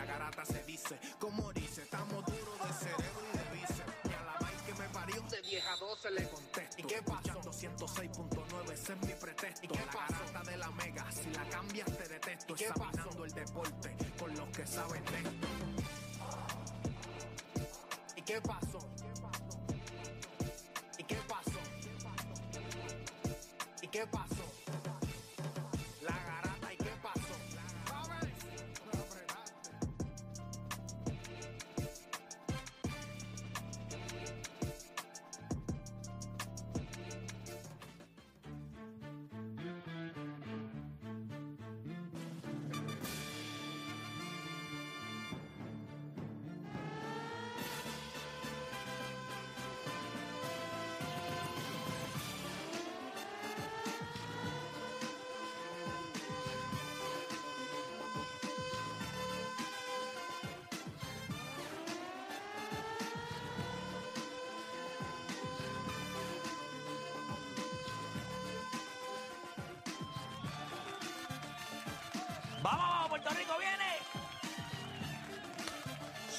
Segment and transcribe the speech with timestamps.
[0.00, 4.22] La garata se dice Como dice, estamos duros de cerebro y de bíceps Y a
[4.22, 7.40] la vaina que me parió de vieja 12 le contesto ¿Y qué pasó?
[7.40, 11.86] 106.9, ese es mi pretexto ¿Y qué La garata de la mega, si la cambias
[11.86, 15.48] te detesto Examinando el deporte con los que saben de esto
[18.16, 18.78] ¿Y qué pasó?
[20.98, 21.60] ¿Y qué pasó?
[23.82, 24.39] ¿Y qué pasó?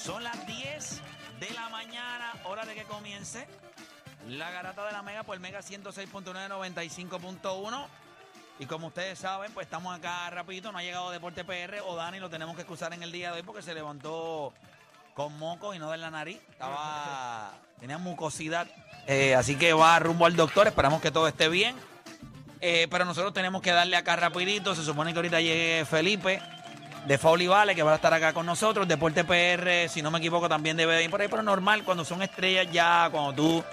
[0.04, 1.00] Son las 10
[1.38, 3.46] de la mañana, hora de que comience
[4.28, 7.86] la garata de la Mega por Mega 106.995.1.
[8.58, 12.18] Y como ustedes saben, pues estamos acá rapidito, no ha llegado Deporte PR o Dani,
[12.18, 14.52] lo tenemos que excusar en el día de hoy porque se levantó
[15.14, 16.40] con moco y no de la nariz.
[16.50, 18.66] Estaba, tenía mucosidad.
[19.06, 21.76] Eh, así que va rumbo al doctor, esperamos que todo esté bien.
[22.60, 24.74] Eh, pero nosotros tenemos que darle acá rapidito.
[24.74, 26.42] Se supone que ahorita llegue Felipe
[27.06, 28.86] de Fauli Vale, que va a estar acá con nosotros.
[28.86, 31.28] Deporte PR, si no me equivoco, también debe de ir por ahí.
[31.28, 33.64] Pero normal, cuando son estrellas ya, cuando tú,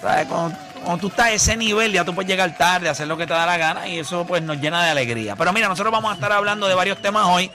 [0.00, 0.26] ¿sabes?
[0.26, 3.26] Cuando, cuando tú estás a ese nivel, ya tú puedes llegar tarde, hacer lo que
[3.26, 5.36] te da la gana y eso pues nos llena de alegría.
[5.36, 7.50] Pero mira, nosotros vamos a estar hablando de varios temas hoy.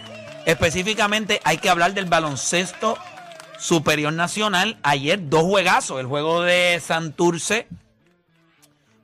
[0.45, 2.97] Específicamente hay que hablar del baloncesto
[3.59, 4.77] superior nacional.
[4.83, 5.99] Ayer dos juegazos.
[5.99, 7.67] El juego de Santurce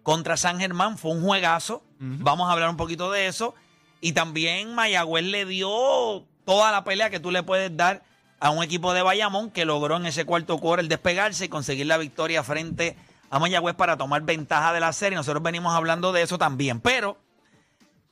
[0.01, 1.83] contra San Germán fue un juegazo.
[1.99, 3.53] Vamos a hablar un poquito de eso.
[4.01, 8.03] Y también Mayagüez le dio toda la pelea que tú le puedes dar
[8.39, 11.87] a un equipo de Bayamón que logró en ese cuarto quarter el despegarse y conseguir
[11.87, 12.95] la victoria frente
[13.29, 15.15] a Mayagüez para tomar ventaja de la serie.
[15.15, 16.79] Nosotros venimos hablando de eso también.
[16.79, 17.17] Pero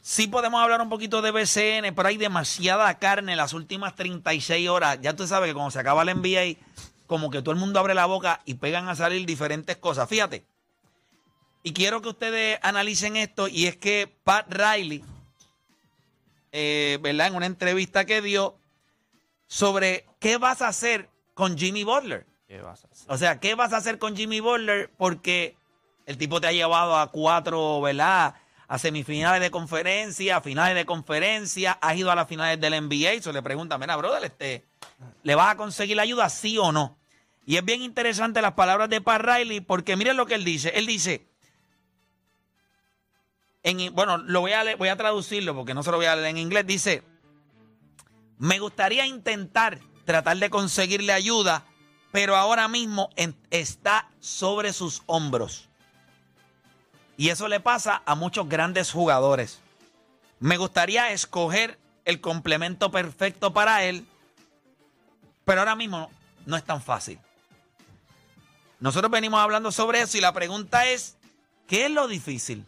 [0.02, 4.68] sí podemos hablar un poquito de BCN, pero hay demasiada carne en las últimas 36
[4.70, 5.00] horas.
[5.02, 6.60] Ya tú sabes que cuando se acaba el NBA,
[7.08, 10.10] como que todo el mundo abre la boca y pegan a salir diferentes cosas.
[10.10, 10.46] Fíjate.
[11.66, 15.02] Y quiero que ustedes analicen esto, y es que Pat Riley,
[16.54, 17.28] eh, ¿verdad?
[17.28, 18.56] En una entrevista que dio
[19.48, 22.28] sobre qué vas a hacer con Jimmy Butler.
[22.48, 23.12] ¿Qué vas a hacer?
[23.12, 24.92] O sea, ¿qué vas a hacer con Jimmy Butler?
[24.96, 25.58] Porque
[26.06, 28.36] el tipo te ha llevado a cuatro, ¿verdad?
[28.68, 33.16] A semifinales de conferencia, a finales de conferencia, has ido a las finales del NBA.
[33.16, 34.64] Y se le pregunta, mira, brother, este,
[35.24, 37.00] ¿le vas a conseguir la ayuda, sí o no?
[37.48, 40.72] Y es bien interesante las palabras de Pat Riley, porque miren lo que él dice.
[40.76, 41.26] Él dice,
[43.64, 46.28] en, bueno, lo voy a, voy a traducirlo porque no se lo voy a leer
[46.28, 46.68] en inglés.
[46.68, 47.04] Dice,
[48.38, 51.66] me gustaría intentar tratar de conseguirle ayuda,
[52.12, 53.10] pero ahora mismo
[53.50, 55.70] está sobre sus hombros.
[57.16, 59.62] Y eso le pasa a muchos grandes jugadores.
[60.40, 64.06] Me gustaría escoger el complemento perfecto para él,
[65.46, 66.12] pero ahora mismo
[66.46, 67.20] no es tan fácil.
[68.82, 71.16] Nosotros venimos hablando sobre eso y la pregunta es,
[71.68, 72.66] ¿qué es lo difícil?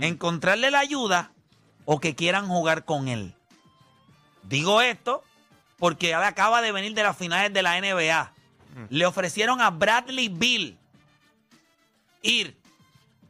[0.00, 1.32] ¿Encontrarle la ayuda
[1.84, 3.34] o que quieran jugar con él?
[4.42, 5.22] Digo esto
[5.78, 8.32] porque él acaba de venir de las finales de la NBA.
[8.88, 10.78] Le ofrecieron a Bradley Bill
[12.22, 12.56] ir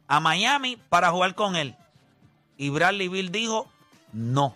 [0.07, 1.75] a Miami para jugar con él.
[2.57, 3.69] Y Bradley Bill dijo,
[4.13, 4.55] no,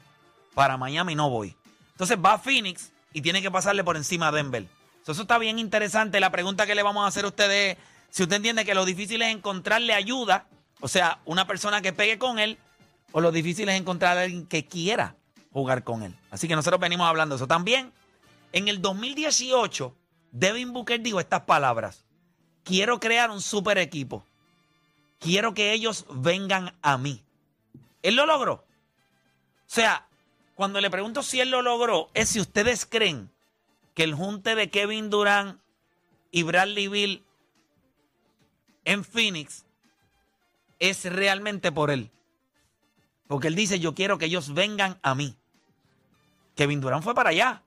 [0.53, 1.56] para Miami no voy.
[1.91, 4.67] Entonces va a Phoenix y tiene que pasarle por encima a Denver.
[5.06, 6.19] So, Eso está bien interesante.
[6.19, 8.85] La pregunta que le vamos a hacer a ustedes es, si usted entiende que lo
[8.85, 10.47] difícil es encontrarle ayuda,
[10.86, 12.60] o sea, una persona que pegue con él,
[13.12, 15.16] o lo difícil es encontrar a alguien que quiera
[15.52, 16.16] jugar con él.
[16.30, 17.48] Así que nosotros venimos hablando de eso.
[17.48, 17.92] También,
[18.52, 19.96] en el 2018,
[20.32, 22.06] Devin Booker dijo estas palabras.
[22.64, 24.24] Quiero crear un super equipo.
[25.18, 27.24] Quiero que ellos vengan a mí.
[28.04, 28.54] Él lo logró.
[28.54, 28.64] O
[29.66, 30.06] sea,
[30.54, 33.32] cuando le pregunto si él lo logró, es si ustedes creen
[33.96, 35.60] que el junte de Kevin Durant
[36.30, 37.26] y Bradley Bill
[38.84, 39.64] en Phoenix
[40.80, 42.12] es realmente por él.
[43.27, 45.36] Porque él dice, yo quiero que ellos vengan a mí.
[46.56, 47.63] Kevin Durant fue para allá.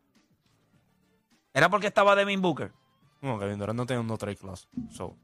[1.52, 2.72] Era porque estaba Devin Booker.
[3.20, 4.68] No, Kevin Durant no tenía un no trade clause.
[4.90, 5.16] So,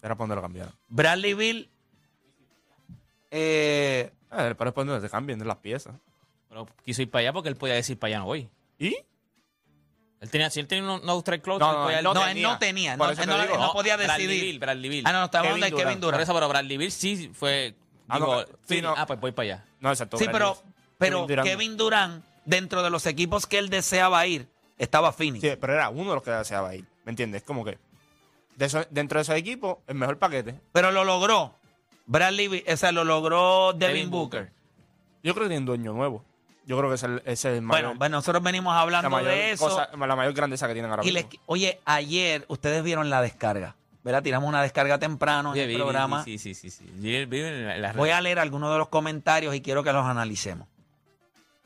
[0.00, 0.72] era para donde lo cambiaran.
[0.88, 1.70] Bradley Bill.
[3.30, 5.94] eh, Eh, pero es para donde se cambien de las piezas.
[6.48, 8.48] Pero quiso ir para allá porque él podía decir para allá no voy.
[8.78, 8.96] ¿Y?
[10.22, 12.26] Él tenía, si él tenía un no trade clause, No, él no, él no, no
[12.28, 12.96] él no tenía.
[12.96, 13.54] No, él te no, digo.
[13.54, 14.44] él no podía Bradley decidir.
[14.52, 15.04] Bill, Bradley Bill.
[15.06, 16.14] Ah, no, no, estamos hablando de Kevin Durant.
[16.14, 17.74] Por eso, pero Bradley Bill sí fue.
[18.08, 18.94] Ah, no, digo, sí, Phoenix, no.
[18.96, 19.64] ah, pues voy para allá.
[19.80, 20.16] No, exacto.
[20.18, 20.62] Sí, Bradley pero,
[20.96, 21.48] pero Durant.
[21.48, 24.48] Kevin Durant, dentro de los equipos que él deseaba ir,
[24.78, 25.40] estaba Phoenix.
[25.42, 26.84] Sí, pero era uno de los que deseaba ir.
[27.04, 27.42] ¿Me entiendes?
[27.42, 27.78] Como que
[28.54, 30.54] de eso- dentro de esos equipos, el mejor paquete.
[30.72, 31.56] Pero lo logró.
[32.06, 34.40] Bradley Bill, o sea, lo logró Devin, Devin Booker.
[34.44, 34.62] Booker.
[35.24, 36.24] Yo creo que tiene un dueño nuevo.
[36.64, 39.10] Yo creo que es el, ese es el Bueno, mayor, bueno, nosotros venimos la, hablando
[39.10, 39.68] mayor de eso.
[39.68, 41.28] cosa- la mayor grandeza que tienen ahora y mismo.
[41.30, 43.74] les- oye, ayer ustedes vieron la descarga.
[44.04, 44.22] ¿Verdad?
[44.24, 46.24] Tiramos una descarga temprano Oye, en el vi- vi- programa.
[46.24, 46.70] Sí, sí, sí.
[46.70, 46.84] sí.
[46.94, 48.18] Vi- vi en la- en las Voy redes.
[48.18, 50.66] a leer algunos de los comentarios y quiero que los analicemos.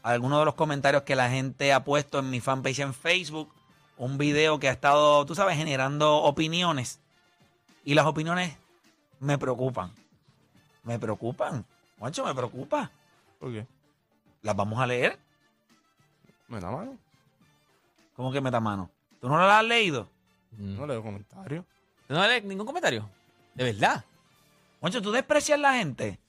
[0.03, 3.51] Algunos de los comentarios que la gente ha puesto en mi fanpage en Facebook.
[3.97, 7.01] Un video que ha estado, tú sabes, generando opiniones.
[7.85, 8.55] Y las opiniones
[9.19, 9.91] me preocupan.
[10.85, 11.65] Me preocupan.
[11.99, 12.91] Juancho, me preocupa.
[13.41, 13.67] ¿Por qué?
[14.47, 15.19] Las vamos a leer.
[16.47, 16.97] Me da mano.
[18.15, 18.89] ¿Cómo que meta mano?
[19.21, 20.09] ¿Tú no las has leído?
[20.53, 20.77] Mm.
[20.77, 21.65] No leo comentarios.
[22.09, 23.11] No lees ningún comentario.
[23.55, 24.05] De verdad.
[24.79, 26.21] Juancho, ¿tú desprecias a la gente?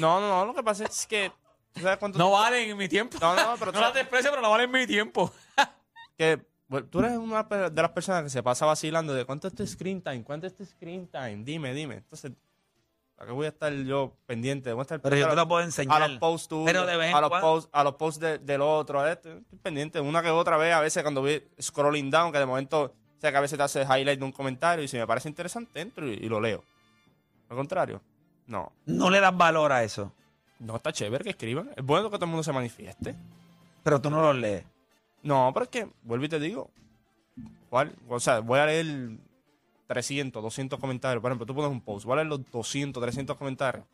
[0.00, 0.46] No, no, no.
[0.46, 1.30] Lo que pasa es que.
[1.72, 3.18] ¿tú ¿Sabes cuánto No valen en mi tiempo.
[3.20, 5.32] No, no, pero tú no las desprecio, pero no valen en mi tiempo.
[6.18, 9.54] que bueno, tú eres una de las personas que se pasa vacilando de cuánto es
[9.54, 11.98] tu screen time, cuánto es tu screen time, dime, dime.
[11.98, 12.32] Entonces,
[13.20, 14.72] ¿a qué voy a estar yo pendiente?
[14.72, 16.02] Voy a estar Pero yo te lo puedo enseñar.
[16.02, 18.38] A los posts tuyos, Pero de vez en a los posts, a los posts de-
[18.38, 20.00] del otro, a este, estoy pendiente.
[20.00, 23.30] Una que otra vez, a veces cuando voy scrolling down, que de momento, o sea,
[23.30, 26.08] que a veces te hace highlight de un comentario y si me parece interesante, entro
[26.08, 26.64] y, y lo leo.
[27.48, 28.00] Al contrario,
[28.46, 28.72] no.
[28.86, 30.12] No le das valor a eso.
[30.58, 31.70] No está chévere que escriban.
[31.76, 33.14] Es bueno que todo el mundo se manifieste.
[33.82, 34.64] Pero tú no los lees.
[35.22, 36.70] No, pero es que, vuelvo y te digo,
[37.68, 37.92] ¿cuál?
[38.08, 39.10] O sea, voy a leer
[39.90, 41.20] 300, 200 comentarios.
[41.20, 43.84] Por ejemplo, tú pones un post, leer los 200, 300 comentarios.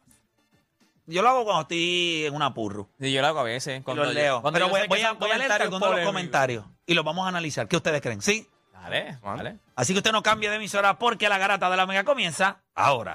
[1.07, 2.87] Yo lo hago cuando estoy en una purru.
[3.01, 3.83] Sí, yo lo hago a veces.
[3.83, 4.43] Cuando los yo- leo.
[4.43, 7.25] cuando Pero yo voy, a, son voy a leer algunos los comentarios y los vamos
[7.25, 7.67] a analizar.
[7.67, 8.21] ¿Qué ustedes creen?
[8.21, 8.47] ¿Sí?
[8.73, 9.37] Dale, Bueno.
[9.39, 9.59] dale.
[9.75, 13.15] Así que usted no cambie de emisora porque la garata de la mega comienza ahora.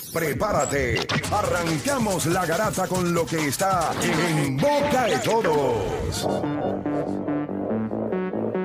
[0.11, 1.07] prepárate.
[1.31, 6.27] Arrancamos la garata con lo que está en boca de todos.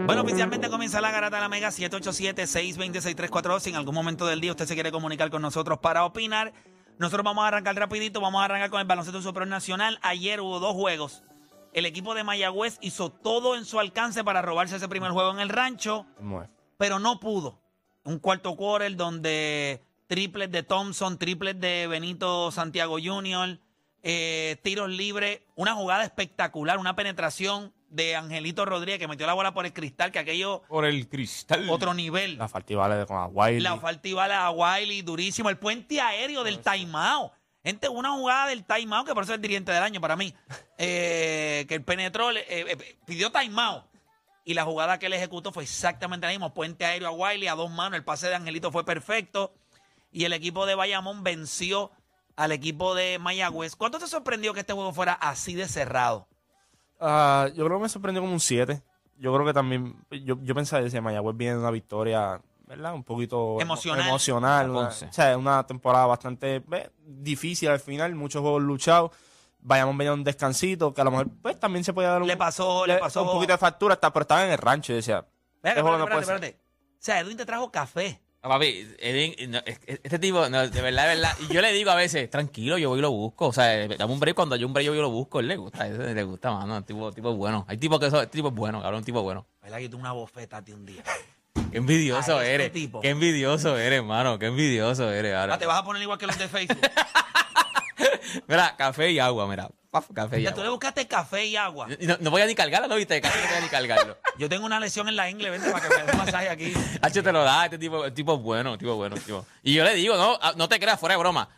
[0.07, 3.61] Bueno, oficialmente comienza la garata de la mega 787-626-342.
[3.61, 6.53] Si en algún momento del día usted se quiere comunicar con nosotros para opinar,
[6.99, 8.21] nosotros vamos a arrancar rapidito.
[8.21, 9.99] Vamos a arrancar con el baloncesto superior nacional.
[10.03, 11.25] Ayer hubo dos juegos.
[11.73, 15.41] El equipo de Mayagüez hizo todo en su alcance para robarse ese primer juego en
[15.41, 16.07] el rancho.
[16.79, 17.61] Pero no pudo.
[18.05, 23.59] Un cuarto quarter donde triples de Thompson, triples de Benito Santiago Jr.,
[24.03, 29.55] eh, tiros libres, una jugada espectacular, una penetración de Angelito Rodríguez que metió la bola
[29.55, 31.69] por el cristal, que aquello Por el cristal.
[31.69, 32.39] otro nivel.
[32.39, 32.47] La
[32.97, 33.61] de con Aguay.
[33.61, 35.51] La falta y bala a Wiley, durísimo.
[35.51, 37.33] El puente aéreo del timeout.
[37.65, 40.33] Gente, una jugada del timeout, que por eso es el dirigente del año para mí.
[40.79, 43.85] Eh, que él penetró, eh, eh, pidió timeout.
[44.45, 46.53] Y la jugada que él ejecutó fue exactamente la misma.
[46.53, 47.97] Puente aéreo a Wiley, a dos manos.
[47.97, 49.55] El pase de Angelito fue perfecto.
[50.11, 51.91] Y el equipo de Bayamón venció
[52.37, 53.77] al equipo de Mayagüez.
[53.77, 56.29] ¿Cuánto te sorprendió que este juego fuera así de cerrado?
[57.01, 58.83] Ah, yo creo que me sorprendió como un 7.
[59.19, 62.95] yo creo que también, yo, yo pensaba, decía, Mayagüez viene una victoria, ¿verdad?
[62.95, 64.09] Un poquito emo- Emocional.
[64.09, 66.63] emocional una, o sea, una temporada bastante
[67.07, 69.11] difícil al final, muchos juegos luchados.
[69.61, 72.37] Vayamos venía un descansito, que a lo mejor pues también se podía dar un, Le
[72.37, 73.23] pasó, le pasó.
[73.23, 75.27] un poquito de factura, hasta, pero estaba en el rancho y decía,
[75.63, 76.67] este juego espérate, no puede espérate, espérate.
[76.93, 78.23] O sea, Edwin te trajo café.
[78.47, 79.61] Ah, Papi, Edwin,
[80.05, 81.33] este tipo, no, de verdad, de verdad.
[81.41, 83.49] Y yo le digo a veces, tranquilo, yo voy y lo busco.
[83.49, 85.41] O sea, dame un break cuando yo un break yo voy y lo busco.
[85.41, 86.85] Él le gusta, le gusta, mano.
[86.85, 87.65] Tipo, tipo bueno.
[87.67, 89.45] Hay tipos que son, este tipo es bueno, cabrón, un tipo bueno.
[89.63, 91.03] ¿Verdad que tú una bofeta a ti un día?
[91.73, 92.71] Qué envidioso eres.
[92.71, 93.01] tipo.
[93.01, 94.39] Qué envidioso eres, hermano.
[94.39, 95.35] Qué envidioso eres.
[95.35, 95.55] ahora.
[95.55, 96.79] Ah, te vas a poner igual que los de Facebook.
[98.47, 99.69] Mira, café y agua, mira.
[100.01, 100.71] Paf, café y Ya tú le agua.
[100.77, 101.89] buscaste café y agua.
[101.99, 103.21] Y No, no voy a ni cargarlo, ¿no viste?
[103.21, 104.19] Casi no voy a ni cargarlo.
[104.39, 106.73] Yo tengo una lesión en la ingle, vente para que me dé un masaje aquí.
[107.03, 109.17] Hacho te lo da, este tipo, el tipo es bueno, el tipo es bueno.
[109.17, 109.47] tipo.
[109.63, 111.49] Y yo le digo, no, ah, no te creas, fuera de broma.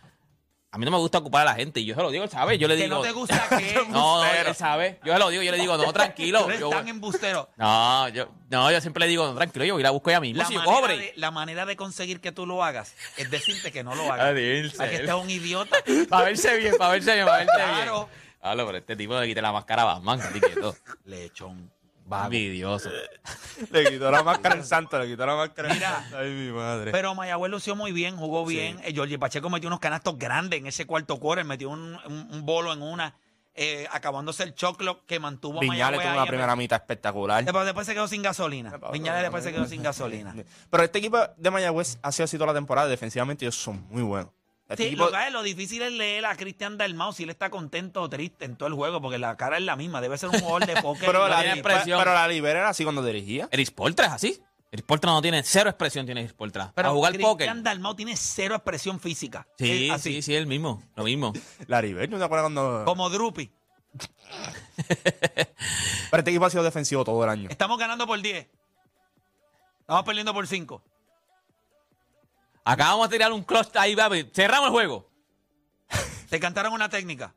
[0.71, 1.81] A mí no me gusta ocupar a la gente.
[1.81, 2.59] Y yo se lo digo, él sabe.
[2.59, 2.97] Yo le Que digo.
[2.97, 3.75] no te gusta que...
[3.89, 5.01] No, no, él sabe.
[5.03, 6.43] Yo se lo digo, yo le digo, no, tranquilo.
[6.43, 7.49] Tú eres yo- tan embustero.
[7.57, 10.21] no, yo, no, yo siempre le digo, no, tranquilo, yo voy y la busco ya
[10.21, 10.43] mismo.
[10.43, 10.99] La Si yo manera, cobre.
[10.99, 14.19] de, la manera de conseguir que tú lo hagas es decirte que no lo hagas.
[14.19, 15.79] Para que estés un idiota.
[16.11, 18.09] Para verse bien, para verse bien, para verse Claro.
[18.41, 20.75] Hablo, pero este tipo le quité la máscara a Batman, así quieto.
[21.05, 21.71] Lechón.
[22.07, 22.25] Vago.
[22.27, 22.89] Envidioso.
[23.71, 26.01] le quitó la máscara al santo, le quitó la máscara Mira.
[26.03, 26.19] santo.
[26.19, 26.91] Ay, mi madre.
[26.91, 28.81] Pero Mayagüez lució muy bien, jugó bien.
[28.83, 32.47] Eh, Jorge Pacheco metió unos canastos grandes en ese cuarto quarter, metió un, un- un
[32.47, 33.15] bolo en una,
[33.55, 37.45] eh, acabándose el choclo que mantuvo Viñales tuvo una en- primera mitad espectacular.
[37.45, 38.79] Después, después se quedó sin gasolina.
[38.91, 40.35] Viñales después se quedó sin gasolina.
[40.71, 42.89] Pero este equipo de Mayagüez ha sido así toda la temporada.
[42.89, 44.31] Defensivamente ellos son muy buenos.
[44.69, 47.31] Este Sí, equipo, lo, que es, lo difícil es leer a Cristian Dalmau si él
[47.31, 50.01] está contento o triste en todo el juego, porque la cara es la misma.
[50.03, 51.07] Debe ser un jugador de póker.
[51.07, 51.99] pero, no la, tiene li- expresión.
[51.99, 53.49] pero la libera era así cuando dirigía.
[53.51, 54.43] Eris Poltra es así.
[54.71, 56.71] Eris Poltra no tiene cero expresión, tiene Eris Poltra.
[56.75, 57.63] Pero a jugar Cristian póker.
[57.63, 59.47] Dalmau tiene cero expresión física.
[59.57, 60.13] Sí, Es así.
[60.17, 60.83] sí, sí, el mismo.
[60.97, 61.33] Lo mismo.
[61.67, 62.83] La libera, ¿no te acuerdas cuando...?
[62.85, 63.51] Como Drupi.
[66.11, 67.49] Pero este equipo ha sido defensivo todo el año.
[67.51, 68.47] Estamos ganando por 10.
[69.81, 70.83] Estamos perdiendo por 5.
[72.69, 74.29] Acá vamos a tirar un clutch ahí, papi.
[74.31, 75.11] Cerramos el juego.
[76.29, 77.35] Te cantaron una técnica.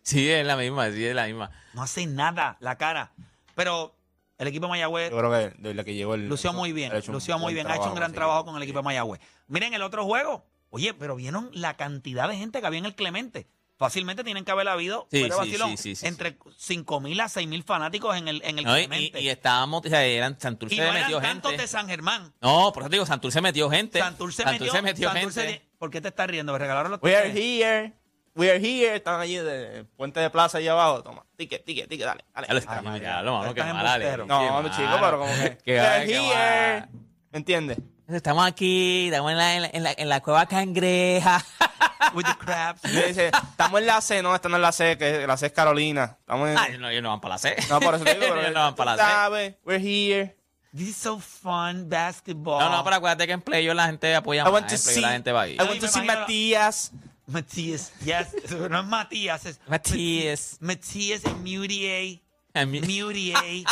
[0.00, 1.50] Sí, es la misma, sí, es la misma.
[1.74, 3.12] No hace nada la cara.
[3.54, 3.94] Pero
[4.38, 6.30] el equipo de Mayagüez Yo creo que desde que llegó el...
[6.30, 6.92] lució muy bien.
[6.92, 7.66] ha hecho un Lució muy bien.
[7.66, 8.14] Ha hecho un gran sí.
[8.14, 9.20] trabajo con el equipo de Mayagüez.
[9.48, 10.46] Miren el otro juego.
[10.70, 13.48] Oye, pero vieron la cantidad de gente que había en el Clemente.
[13.80, 17.00] Fácilmente tienen que haber habido Sí, fuera de sí, vacilón, sí, sí, sí, entre 5
[17.00, 20.04] mil a 6 mil fanáticos en el, en el No, y, y- estábamos, o sea,
[20.04, 21.62] eran, Santurce Y no eran metió tantos gente.
[21.62, 22.30] de San Germán.
[22.42, 23.98] No, por eso te digo, Santurce metió gente.
[23.98, 25.46] Santurce, metió, Santurce gente.
[25.64, 26.52] di- ¿Por qué te estás riendo?
[26.52, 27.94] Me regalaron los We are here.
[28.34, 28.96] We are here.
[28.96, 31.02] Están allí de Puente de Plaza ahí abajo.
[31.02, 31.24] Toma.
[31.36, 32.06] Ticket, ticket, ticket.
[32.06, 32.46] Dale, dale.
[32.48, 33.98] Ya lo está, Ay, ya lo mano, que embustero.
[33.98, 35.56] leche, No, no, chico, pero como que...
[35.64, 36.88] Que We are que here.
[37.32, 37.78] ¿Me entiendes?
[38.08, 41.42] Estamos aquí, estamos en la, en la, en la, en la cueva cangreja.
[42.14, 42.82] With the crabs.
[42.84, 44.22] Me dice, estamos en la C.
[44.22, 46.16] No, esta no es la C, que la C es Carolina.
[46.20, 46.58] Estamos en...
[46.58, 47.56] Ay, no, ellos no van para la C.
[47.68, 49.10] No, por eso te digo, pero ellos no van para la C.
[49.10, 50.36] sabes, we're here.
[50.72, 52.60] This is so fun, basketball.
[52.60, 54.52] No, no, pero acuérdate que en Playo la gente apoya I más.
[54.52, 55.54] want to En Playo see, la gente va ahí.
[55.54, 56.92] I want to see Matías.
[57.26, 58.28] Matías, yes.
[58.70, 60.58] No es Matías, es Matías.
[60.60, 62.20] Matías y Mutier.
[62.66, 63.64] Mutier.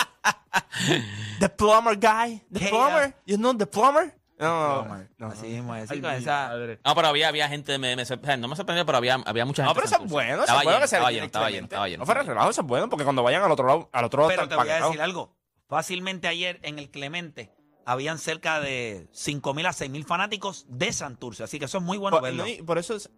[1.41, 2.41] The plumber guy.
[2.53, 3.15] The Hey, plumber.
[3.27, 4.13] You know the plumber?
[4.39, 5.27] No, no, no.
[5.29, 5.89] Así mismo es.
[5.89, 6.55] Con esa-.
[6.85, 9.15] No, pero había, había gente, me, me sor- o sea, no me sorprendió, pero había,
[9.27, 9.71] había mucha gente.
[9.71, 11.65] No, pero eso es bueno, eso es bueno que se estaba le lleno, estaba lleno,
[11.65, 12.01] estaba lleno.
[12.03, 14.29] No, fuera relajo, eso es bueno, porque cuando vayan al otro lado, al otro lado
[14.31, 15.35] Pero te voy a decir algo.
[15.69, 17.53] Fácilmente ayer en el Clemente
[17.85, 21.43] habían cerca de 5 mil a 6 mil fanáticos de Santurce.
[21.45, 22.45] Así que eso es muy bueno Por, verlo.
[22.45, 23.11] no, y por eso es.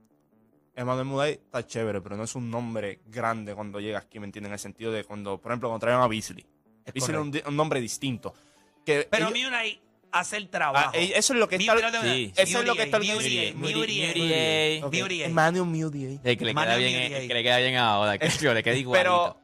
[0.74, 4.50] Emanuel Muday está chévere, pero no es un nombre grande cuando llega aquí, ¿me entienden?
[4.50, 6.46] En el sentido de cuando, por ejemplo, cuando traen a Beasley.
[6.86, 8.32] Es Beasley es un, un nombre distinto.
[8.86, 9.89] Que Pero ellos- Murray hace
[10.32, 10.90] el trabajo.
[10.94, 12.02] ah, eso es lo que está.
[12.02, 12.32] Sí.
[12.36, 12.98] Eso es lo que está.
[15.24, 16.20] Emmanuel Muday.
[16.22, 18.62] El que le queda Manuel bien, el que le queda bien ahora, que yo le
[18.62, 19.02] queda igualito.
[19.02, 19.40] Pero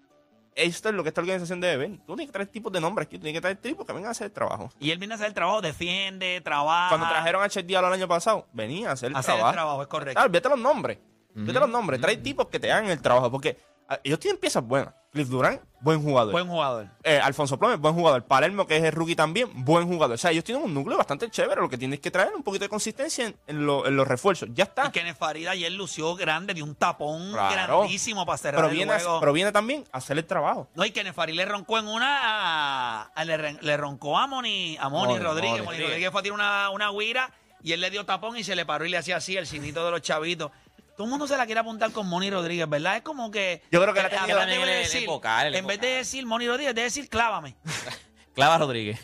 [0.56, 1.98] esto es lo que esta organización debe ver.
[2.06, 4.12] Tú tienes que traer tipos de nombres tú tienes que traer tipos que vengan a
[4.12, 4.70] hacer el trabajo.
[4.80, 6.88] Y él viene a hacer el trabajo, defiende, trabaja.
[6.88, 9.50] Cuando trajeron a Chet Diallo el año pasado, venía a hacer el hacer trabajo.
[9.50, 10.14] el trabajo, es correcto.
[10.14, 10.98] Claro, vete los nombres.
[11.34, 12.00] Vete los nombres.
[12.00, 13.30] Trae tipos que te hagan el trabajo.
[13.30, 14.92] Porque ah, ellos tienen piezas buenas.
[15.12, 16.30] Cliff Durán, buen jugador.
[16.32, 16.88] Buen jugador.
[17.02, 18.24] Eh, Alfonso Plomes, buen jugador.
[18.24, 20.14] Palermo, que es el rookie también, buen jugador.
[20.16, 21.58] O sea, ellos tienen un núcleo bastante chévere.
[21.58, 24.06] Lo que tienes que traer es un poquito de consistencia en, en lo- en los
[24.06, 24.50] refuerzos.
[24.52, 24.88] Ya está.
[24.88, 27.78] Y Kenneth Farid ayer lució grande, de un tapón Claro.
[27.78, 29.20] grandísimo para cerrar Pero el viene, a- juego.
[29.20, 30.68] pero viene también a hacer el trabajo.
[30.74, 32.18] No, y Kenneth Farid le roncó en una.
[32.20, 35.64] a- a- le, roncó a Moni, a Moni Moni, Rodríguez.
[35.64, 35.78] Moni.
[35.80, 37.30] Rodríguez fue a tirar una, una guira
[37.62, 39.82] y él le dio tapón y se le paró y le hacía así el cinito
[39.84, 40.50] de los chavitos.
[40.96, 42.96] Todo el mundo se la quiere apuntar con Moni Rodríguez, ¿verdad?
[42.96, 43.62] Es como que.
[43.70, 45.66] Yo creo que la eh, tenía en vez de el- el decir- vocal, el En
[45.66, 47.54] vez de decir Moni Rodríguez, debe decir clávame.
[48.34, 48.98] Clava Rodríguez.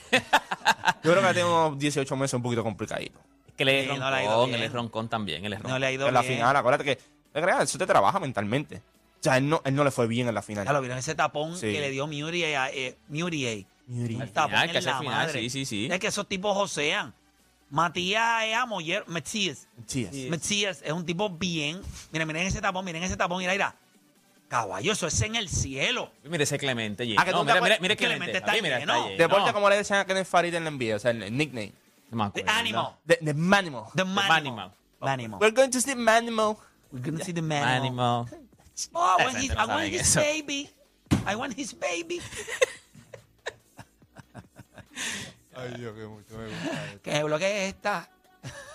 [1.02, 3.18] Yo creo que tiene unos 18 meses un poquito complicadito.
[3.49, 4.61] Es que le Sí, es no le ha ido roncón, bien.
[4.61, 5.70] él es roncón también, él es roncón.
[5.72, 6.99] No le ha ido En la final, acuérdate que.
[7.32, 8.76] creas, Eso te trabaja mentalmente.
[8.76, 10.64] O sea, él no, él no le fue bien en la final.
[10.66, 11.72] Ya lo vieron, ese tapón Sí.
[11.72, 15.40] que le dio Muriel a, eh, Muriel El Al tapón final, la final, madre.
[15.40, 15.88] sí, sí, sí.
[15.90, 17.14] Es que esos tipos josean.
[17.72, 19.04] Matías es amollero.
[19.08, 19.66] Matías.
[19.86, 21.80] Sí, Matías es un tipo bien.
[22.12, 23.38] Miren, miren ese tapón, miren ese tapón.
[23.38, 23.74] Mira, mira.
[24.48, 26.12] Caballo, eso es en el cielo.
[26.24, 27.02] Mire ese Clemente.
[27.16, 28.38] Ah, que tú No, te mira, acuerdas- mira, mira Clemente Clemente.
[28.38, 28.92] está Papi, mira, lleno.
[28.94, 29.18] está lleno.
[29.22, 31.72] Deporte como le decían a Kenneth Farid en la NBA, o sea, el, nickname.
[32.10, 32.60] No me The acuerdo.
[32.60, 32.96] animal.
[33.06, 33.84] The, the Manimal.
[33.96, 34.28] The manimal.
[34.28, 34.72] Manimal.
[35.00, 35.40] The animal.
[35.40, 36.58] We're going to see Manimal.
[36.92, 37.66] We're gonna see the manimal.
[37.66, 38.28] Animal.
[38.92, 40.68] Oh, I want his, I want his baby.
[41.26, 42.20] I want his baby.
[45.54, 48.09] Ay, Dios, que mucho me gusta ¿Qué bloque es esta?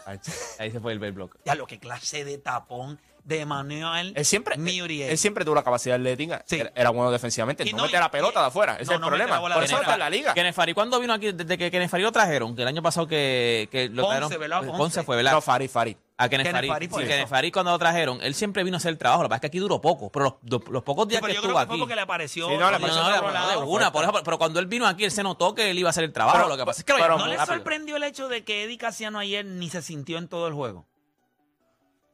[0.05, 1.37] Ahí se fue el bell block.
[1.45, 5.09] Ya lo que clase de tapón de Manuel Él siempre, Muriel.
[5.09, 6.43] él siempre tuvo la capacidad atlética.
[6.47, 6.61] Sí.
[6.61, 7.63] Era, era bueno defensivamente.
[7.67, 8.73] Y no, no, mete y- la pelota y- de afuera.
[8.75, 9.39] Ese no, es el no problema.
[9.41, 9.81] Por de eso afuera.
[9.81, 10.33] está en la liga.
[10.33, 11.33] Kenneth Farid, ¿cuándo vino aquí?
[11.33, 14.65] Desde que Kenneth Farid lo trajeron, que el año pasado que, que lo Ponce, trajeron.
[14.65, 14.77] Ponce.
[14.77, 15.33] Ponce fue, ¿verdad?
[15.33, 15.97] No, Farid, Farid.
[16.19, 16.29] A sí.
[16.29, 19.23] Kenneth Farid cuando lo trajeron, él siempre vino a hacer el trabajo.
[19.23, 21.27] Lo que pasa es que aquí duró poco, pero los, los pocos días Sí, pero
[21.27, 21.79] que yo estuvo creo que fue aquí.
[21.81, 22.47] porque le apareció.
[22.47, 25.03] Sí, no, le apareció no, de- de una, por eso, pero cuando él vino aquí,
[25.03, 26.37] él se notó que él iba a hacer el trabajo.
[26.37, 28.77] Pero- lo que pasa es que pero- ¿No le sorprendió el hecho de que Eddie
[28.77, 30.87] Casiano ayer ni se sintió en todo el juego?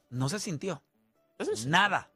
[0.09, 0.81] No se sintió.
[1.37, 2.11] Eso es- Nada.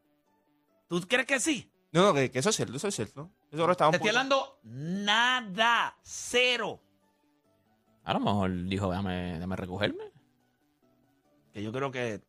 [0.88, 1.71] ¿Tú crees que sí?
[1.91, 3.31] No, no, que, que eso es cierto, eso es cierto.
[3.51, 5.97] Eso ahora estaba un Te estoy poco- hablando nada.
[6.03, 6.81] Cero.
[8.03, 10.12] A lo mejor dijo, déjame, déjame recogerme.
[11.53, 12.21] Que yo creo que.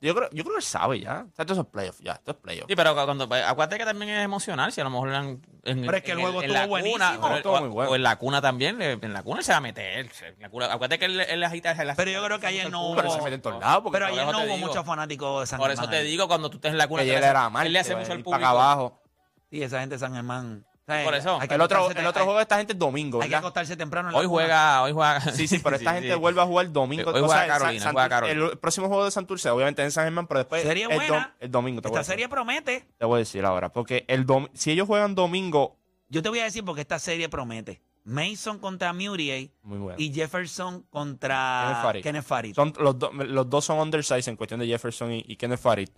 [0.00, 1.26] Yo creo, yo creo que él sabe ya.
[1.28, 2.12] O sea, esto es playoff, ya.
[2.12, 2.66] Esto es playoff.
[2.68, 5.96] Sí, pero cuando, acuérdate que también es emocional, si a lo mejor en, en, Pero
[5.96, 7.04] es que el en juego en estuvo la buenísimo.
[7.20, 7.90] cuna, o- Estuvo o, muy bueno.
[7.90, 10.08] o en la cuna también, en la cuna él se va a meter.
[10.22, 12.92] en la cuna- acuérdate que él, él agita el Pero yo creo que ayer no
[12.94, 13.82] Pero hubo- se mete en todos lados.
[13.82, 16.28] Porque Pero ayer eso no hubo muchos fanáticos de San Por eso Germán te digo,
[16.28, 17.66] cuando tú estés en la cuna, él le hace- era mal.
[17.66, 18.36] él le hace que mucho al público.
[18.36, 19.02] acá abajo.
[19.50, 20.64] Sí, esa gente de San Germán.
[20.88, 21.38] O sea, Por eso.
[21.38, 23.76] hay que El otro, el otro juego de esta gente es domingo, Hay que acostarse
[23.76, 24.08] temprano.
[24.08, 24.34] en la Hoy cuna.
[24.42, 25.20] juega, hoy juega.
[25.20, 26.18] Sí, sí, pero esta Sí, gente sí.
[26.18, 27.10] vuelve a jugar domingo.
[27.10, 28.46] Hoy o juega sea, Carolina, San- juega Carolina.
[28.52, 30.62] El próximo juego de Santurce, obviamente en San Germán, pero después.
[30.62, 31.14] Serie el, buena.
[31.14, 31.82] dom- el domingo.
[31.82, 32.86] Te voy, a Esta decir, serie promete.
[32.96, 33.70] te voy a decir ahora.
[33.70, 35.76] Porque el dom- si ellos juegan domingo,
[36.08, 37.82] Yo te voy a decir porque esta serie promete.
[38.04, 39.96] Mason contra Muriel muy bueno.
[40.00, 42.02] y Jefferson contra Kenneth Farid.
[42.02, 42.54] Kenneth Farid.
[42.54, 45.90] Son, los, do- los dos son undersized en cuestión de Jefferson y, y Kenneth Farid.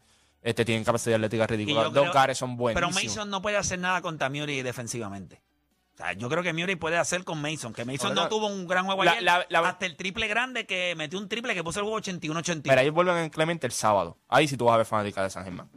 [0.42, 1.84] Este, tienen capacidad atlética ridícula.
[1.84, 3.04] dos creo- caras son Pero buenísimos.
[3.04, 5.42] Mason no puede hacer nada contra Muriel defensivamente.
[5.94, 7.74] O sea, yo creo que Murray puede hacer con Mason.
[7.74, 9.22] Que Mason Ahora, no tuvo un gran juego la- ayer.
[9.22, 12.62] la- la- hasta el triple grande que metió un triple que puso el juego 81-81.
[12.70, 14.16] Pero ellos vuelven en Clemente el sábado.
[14.28, 15.68] Ahí sí tú vas a ver fanática de San Germán.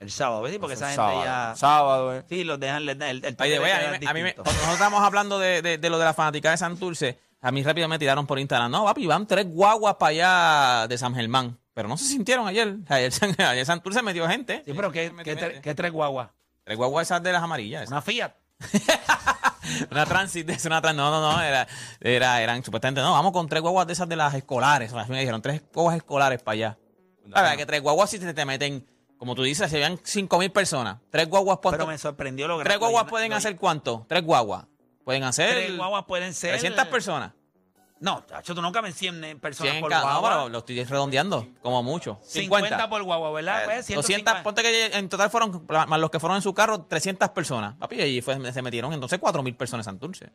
[0.00, 0.58] El sábado, ¿ves?
[0.58, 1.24] Porque esa El gente sábado.
[1.24, 1.54] ya...
[1.56, 2.24] Sábado, eh.
[2.28, 2.84] Sí, los dejan...
[2.84, 5.78] les El, el Oye, de a mí, a mí me- nosotros estábamos hablando de, de-
[5.78, 8.70] de lo de la fanática de Santurce, a mí rápido me tiraron por Instagram.
[8.70, 11.58] No, papi, van tres guaguas para allá de San Germán.
[11.74, 12.76] Pero no se sintieron ayer.
[12.88, 14.62] Ayer, ayer Santurce metió gente.
[14.64, 15.56] Sí, pero ¿qué, qué, gente.
[15.56, 16.30] tre- qué tres guaguas?
[16.64, 17.88] Tres guaguas esas de las amarillas.
[17.88, 18.32] Una Fiat.
[19.90, 21.66] Una transit, una trans, no, no, no, era,
[22.00, 25.18] era, eran supuestamente, no, vamos con tres guaguas de esas de las escolares, así me
[25.18, 26.78] dijeron, tres guaguas escolares para allá.
[27.28, 30.38] La verdad que tres guaguas si te, te meten, como tú dices, se vean cinco
[30.38, 31.78] mil personas, tres guaguas, ¿cuánto?
[31.78, 32.78] Pero me sorprendió lo tres grande.
[32.78, 34.04] guaguas Lo- pueden hacer cuánto?
[34.06, 34.66] Tres guaguas.
[35.02, 36.50] Pueden hacer Tres guaguas pueden ser...
[36.50, 37.32] 300 personas.
[38.04, 40.28] No, chacho, tú no caben 100 personas 100 por cada, no, guagua.
[40.30, 42.20] pero lo estoy redondeando, como mucho.
[42.22, 42.68] 50.
[42.68, 42.90] 50.
[42.90, 43.62] por guagua, ¿verdad?
[43.62, 44.42] Eh, Pues, 200, 150.
[44.42, 47.76] ponte que en total fueron, más los que fueron en su carro, 300 personas.
[47.76, 50.30] Papi, y fue- se metieron entonces 4.000 personas en Santurce.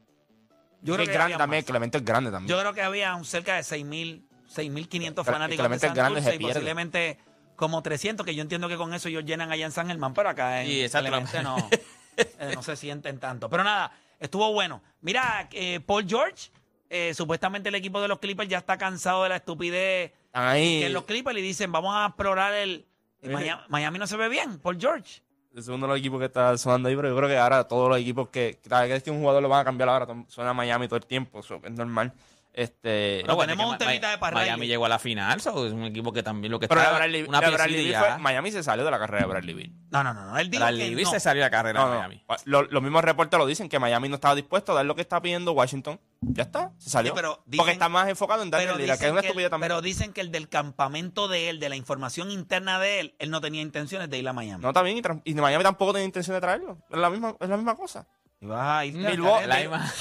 [0.81, 1.65] Yo es creo que grande había también, más.
[1.69, 2.49] Clemente es grande también.
[2.49, 6.21] Yo creo que había un cerca de 6.000, 6.500 Pero fanáticos Clemente de es grande,
[6.21, 6.53] Santurce se y pierde.
[6.53, 7.19] posiblemente
[7.55, 10.29] como 300, que yo entiendo que con eso ellos llenan allá en San Germán, pero
[10.29, 11.09] acá en Sí, exacto.
[11.09, 11.55] Clemente no,
[12.17, 13.47] eh, no se sienten tanto.
[13.49, 14.81] Pero nada, estuvo bueno.
[15.01, 16.49] Mira, eh, Paul George,
[16.89, 20.79] eh, supuestamente el equipo de los Clippers ya está cansado de la estupidez ahí.
[20.79, 22.85] que en los Clippers le dicen, vamos a explorar el...
[23.21, 23.29] Eh.
[23.29, 25.21] Miami, Miami no se ve bien, Paul George.
[25.55, 27.89] Es uno de los equipos que está sonando ahí, pero yo creo que ahora todos
[27.89, 30.53] los equipos que cada vez que un jugador lo van a cambiar ahora, suena a
[30.53, 32.13] Miami todo el tiempo, eso es normal.
[32.59, 34.47] Este, Pero bueno, tenemos un temita de Parrales.
[34.49, 36.91] Miami llegó a la final, so, es un equipo que también lo que pero está
[36.91, 39.71] la Bradley, una la Bradley fue- Miami se salió de la carrera de Bradley Beal.
[39.91, 40.37] No, no, no, no.
[40.37, 41.09] Él dijo Bradley no.
[41.09, 41.97] se salió de la carrera No, de no.
[41.99, 42.25] Miami.
[42.43, 45.01] Lo- los mismos reportes lo dicen que Miami no estaba dispuesto a dar lo que
[45.01, 46.01] está pidiendo Washington.
[46.19, 47.11] Ya está, se salió.
[47.11, 49.21] Sí, pero dicen- Porque está más enfocado en Daniel Pero Lillard, que es dicen, una
[49.21, 49.67] que estupidez el, también.
[49.69, 53.31] pero dicen que el del campamento de él, de la información interna de él, él
[53.31, 54.61] no tenía intenciones de ir a Miami.
[54.61, 56.77] No, está bien, y, y Miami tampoco tenía intención de traerlo.
[56.89, 58.05] Es la misma, es la misma cosa.
[58.41, 59.47] Y vas a Milwaukee- garete.
[59.47, 59.93] La misma-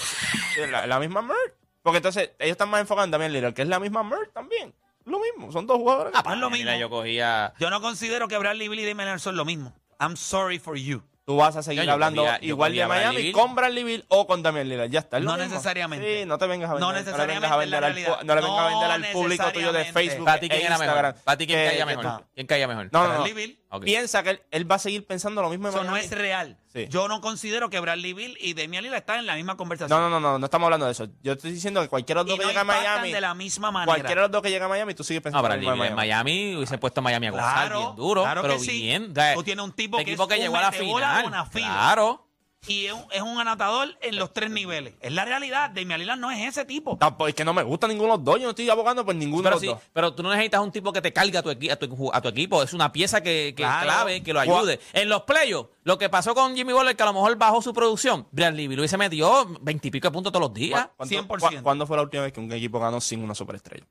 [0.59, 1.55] Es la, la misma merch.
[1.89, 4.75] Porque entonces ellos están más enfocados en Damian Lillard, que es la misma merch también.
[5.07, 6.13] Lo mismo, son dos jugadores.
[6.15, 6.81] Ah, pues es lo Mira, mismo.
[6.81, 7.55] yo cogía.
[7.59, 9.73] Yo no considero que Bradley Bill y Damian Lillard son lo mismo.
[9.99, 11.03] I'm sorry for you.
[11.25, 14.05] Tú vas a seguir Yo- yo hablando cogía- igual de Bradley Miami con Bradley Bill
[14.09, 14.91] o con Damian Lillard.
[14.91, 15.19] Ya está.
[15.19, 15.51] es lo No mismo.
[15.53, 16.21] necesariamente.
[16.23, 16.81] Sí, no te vengas a vender.
[16.81, 17.93] No no le necesariamente vengas a vender al,
[18.27, 19.93] no le vengas a No vender al público tuyo de necesariamente.
[19.93, 20.25] Facebook.
[20.25, 21.23] ¿Para ti e quién era Instagram, mejor?
[21.25, 22.25] ¿Para ti quién que- caía mejor?
[22.35, 22.89] ¿Quién caía mejor?
[22.93, 23.68] No, no, Bradley no.
[23.83, 26.57] Piensa que él, él va a seguir pensando lo mismo en Eso no es real.
[26.73, 26.87] Sí.
[26.89, 29.99] Yo no considero que Bradley Bill y Damian Lillard están en la misma conversación.
[30.01, 31.07] No, no, no, no, no estamos hablando de eso.
[31.23, 33.21] Yo estoy diciendo que cualquiera de los Y dos no que llega a Miami, de
[33.21, 33.87] la misma manera.
[33.93, 35.95] cualquiera de los dos que llega a Miami, tú sigues No, pensando mismo de en
[35.95, 38.23] Miami hubiese puesto a Miami a gozar Claro, bien duro.
[38.23, 38.81] claro pero que sí.
[38.83, 39.11] bien.
[39.11, 41.23] o sea, Tú tienes un tipo que equipo es que llegó a la final.
[41.25, 41.63] bona fide.
[41.65, 42.28] Claro.
[42.67, 44.95] Y es un, es un anotador en los tres niveles.
[45.01, 45.71] Es la realidad.
[45.71, 46.97] Damian Lillard no es ese tipo.
[46.99, 48.37] Tampoco, es que no me gusta ninguno de los dos.
[48.39, 49.85] Yo no estoy abogando por ninguno Pero, de sí, los dos.
[49.93, 52.11] pero tú no necesitas un tipo que te cargue a tu, equi- a tu, ju-
[52.13, 52.63] a tu equipo.
[52.63, 53.85] Es una pieza que, que Claro.
[53.87, 54.81] clave, que lo ayude.
[54.93, 57.73] En los playoffs, lo que pasó con Jimmy Butler, que a lo mejor bajó su
[57.73, 60.89] producción, Bradley Beal hubiese metido veintipico de puntos todos los días.
[60.97, 61.57] ¿Cuánto- 100%.
[61.59, 63.87] cu- ¿Cuándo fue la última vez que un equipo ganó sin una superestrella?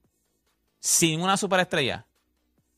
[0.80, 2.06] Sin una superestrella.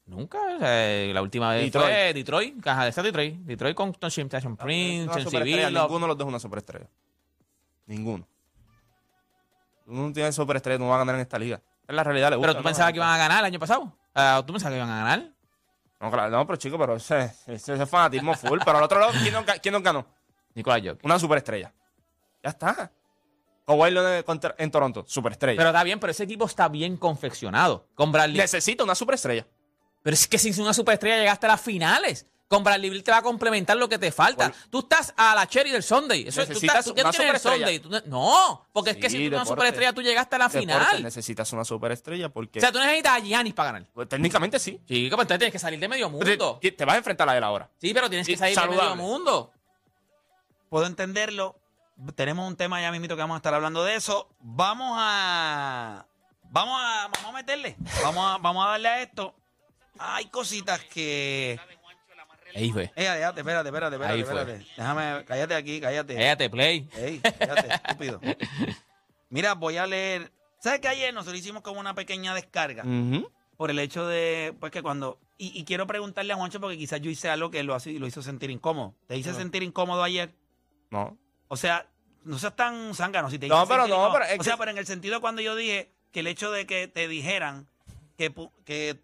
[0.10, 0.39] Nunca.
[0.56, 1.86] o sea, la última vez Detroit.
[1.88, 2.62] fue Detroit.
[2.62, 3.36] Caja de Detroit.
[3.41, 5.84] Detroit con Tashin Prince, superestrella, Billups.
[5.84, 6.88] Ninguno de los dos es una superestrella.
[7.86, 8.28] Ninguno.
[9.86, 11.62] Uno no tiene superestrella, no va a ganar en esta liga.
[11.88, 12.48] Es la realidad, le gusta.
[12.48, 12.69] Pero tú ¿no?
[12.69, 13.93] pensabas que iban a ganar el año pasado.
[14.15, 15.32] Ah, ¿Tú pensabas que iban a ganar?
[16.00, 18.60] No, claro, no, pero chico, pero ese, ese, ese fanatismo full.
[18.65, 20.06] Pero al otro lado, ¿quién nos, quién nos ganó?
[20.56, 21.06] Nicolás Jokic.
[21.06, 21.74] Una superestrella.
[22.43, 22.91] Ya está.
[23.65, 25.58] Kawhi Leonard en Toronto, superestrella.
[25.58, 27.88] Pero está bien, pero ese equipo está bien confeccionado.
[27.93, 28.38] Con Bradley.
[28.38, 29.45] Necesita una superestrella.
[30.01, 32.25] Pero es que sin una superestrella llegaste a las finales.
[32.47, 34.51] Con Bradley Beal te va a complementar lo que te falta.
[34.71, 36.27] Tú estás a la cherry del Sunday.
[36.27, 37.51] Eso, tú, estás, tú una tienes el.
[37.51, 37.77] Sunday.
[37.79, 40.39] Tú no, no, porque es que Sí, si tú tienes una superestrella tú llegaste a
[40.39, 41.03] la Deporte, final.
[41.03, 42.57] Necesitas una superestrella porque.
[42.57, 43.88] O sea, tú necesitas a Giannis para ganar.
[43.93, 44.81] pues, técnicamente sí.
[44.88, 46.57] Chico, pues entonces tienes que salir de medio mundo.
[46.59, 47.69] Te, te vas a enfrentar a él ahora.
[47.77, 48.95] Sí, pero tienes que Sí, salir de saludable.
[48.95, 49.51] medio mundo.
[50.69, 51.55] Puedo entenderlo.
[52.15, 54.27] Tenemos un tema ya mismito que vamos a estar hablando de eso.
[54.39, 56.07] Vamos a.
[56.51, 57.75] Vamos a, vamos a meterle.
[58.01, 59.35] Vamos a, vamos a darle a esto.
[59.99, 61.59] Hay cositas que.
[62.55, 62.91] Ahí fue.
[62.95, 64.65] Ey, espérate, espérate, espérate, espérate, espérate.
[64.75, 66.15] Déjame, cállate aquí, cállate.
[66.15, 66.89] Cállate, play.
[66.95, 68.19] Ey, cállate, estúpido.
[69.29, 70.31] Mira, voy a leer.
[70.59, 72.83] ¿Sabes que ayer nosotros hicimos como una pequeña descarga?
[73.55, 75.19] Por el hecho de, pues que cuando.
[75.38, 78.07] Y, y quiero preguntarle a Juancho porque quizás yo hice algo que lo, hace- lo
[78.07, 78.95] hizo sentir incómodo.
[79.07, 80.33] ¿Te hice sentir incómodo ayer?
[80.89, 81.17] No.
[81.49, 81.88] O sea,
[82.23, 83.29] no seas tan zángano.
[83.29, 85.91] Si te No, pero no, pero O sea, pero en el sentido cuando yo dije
[86.12, 87.67] que el hecho de que te dijeran
[88.17, 88.99] que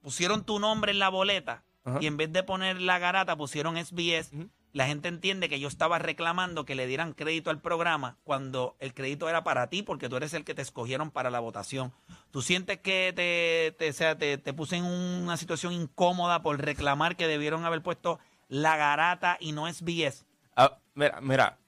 [0.00, 1.98] pusieron tu nombre en la boleta Ajá.
[2.00, 4.32] y en vez de poner la garata pusieron SBS,
[4.72, 8.94] la gente entiende que yo estaba reclamando que le dieran crédito al programa cuando el
[8.94, 11.92] crédito era para ti porque tú eres el que te escogieron para la votación.
[12.30, 16.60] ¿Tú sientes que te, te, o sea, te, te puse en una situación incómoda por
[16.60, 20.24] reclamar que debieron haber puesto la garata y no SBS?
[20.54, 21.58] Ah, mira, mira,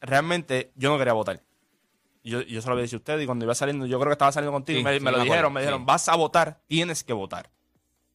[0.00, 1.42] realmente yo no quería votar.
[2.22, 4.12] Yo, yo se lo había dicho a usted y cuando iba saliendo, yo creo que
[4.14, 5.84] estaba saliendo contigo, Sí, me, sí, me lo me dijeron, acuerdo, me dijeron, sí.
[5.86, 7.48] vas a votar, tienes que votar.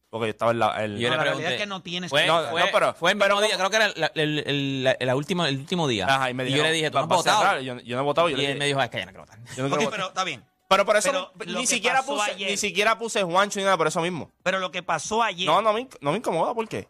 [0.08, 0.84] Porque yo estaba en la...
[0.84, 2.60] el- Y yo No, le la realidad es que no tienes Fue, que- No, fue,
[2.60, 5.44] no, pero- fue el pero día, creo que era la- el, el- la- el último,
[5.44, 6.06] el último día.
[6.08, 7.38] Ajá, y me yo dijeron, le dije, ¿tú "Va- no has votado?
[7.40, 7.60] cerrar".
[7.60, 8.28] Yo, yo no he votado.
[8.28, 9.38] Yo y le él dije, me dijo, es que ya no quiero votar.
[9.40, 9.90] yo no Ok, quiero votar.
[9.90, 10.44] pero está bien.
[10.68, 13.88] Pero por eso pero ni siquiera puse, ayer- ni siquiera puse Juancho ni nada por
[13.88, 14.30] eso mismo.
[14.44, 15.46] Pero lo que pasó ayer.
[15.46, 16.88] No, no me, no me incomoda, ¿por qué?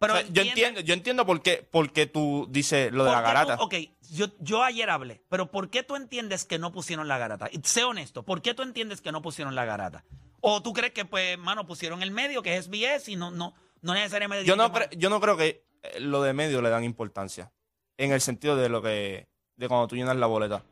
[0.00, 3.10] Pero O sea, yo entiendo, yo entiendo por qué, por qué tú dices lo de
[3.10, 3.56] la ¿por qué garata.
[3.58, 3.74] tú- ok,
[4.10, 7.48] yo, yo ayer hablé, pero ¿por qué tú entiendes que no pusieron la garata?
[7.62, 10.04] Sé honesto, ¿por qué tú entiendes que no pusieron la garata?
[10.40, 13.54] ¿O tú crees que, pues, mano, pusieron el medio, que es SBS, y no, no,
[13.82, 14.46] no necesariamente.
[14.46, 17.52] Yo no, yo no creo que eh, lo de medio le dan importancia.
[17.98, 19.28] En el sentido de lo que.
[19.56, 20.64] de cuando tú llenas la boleta.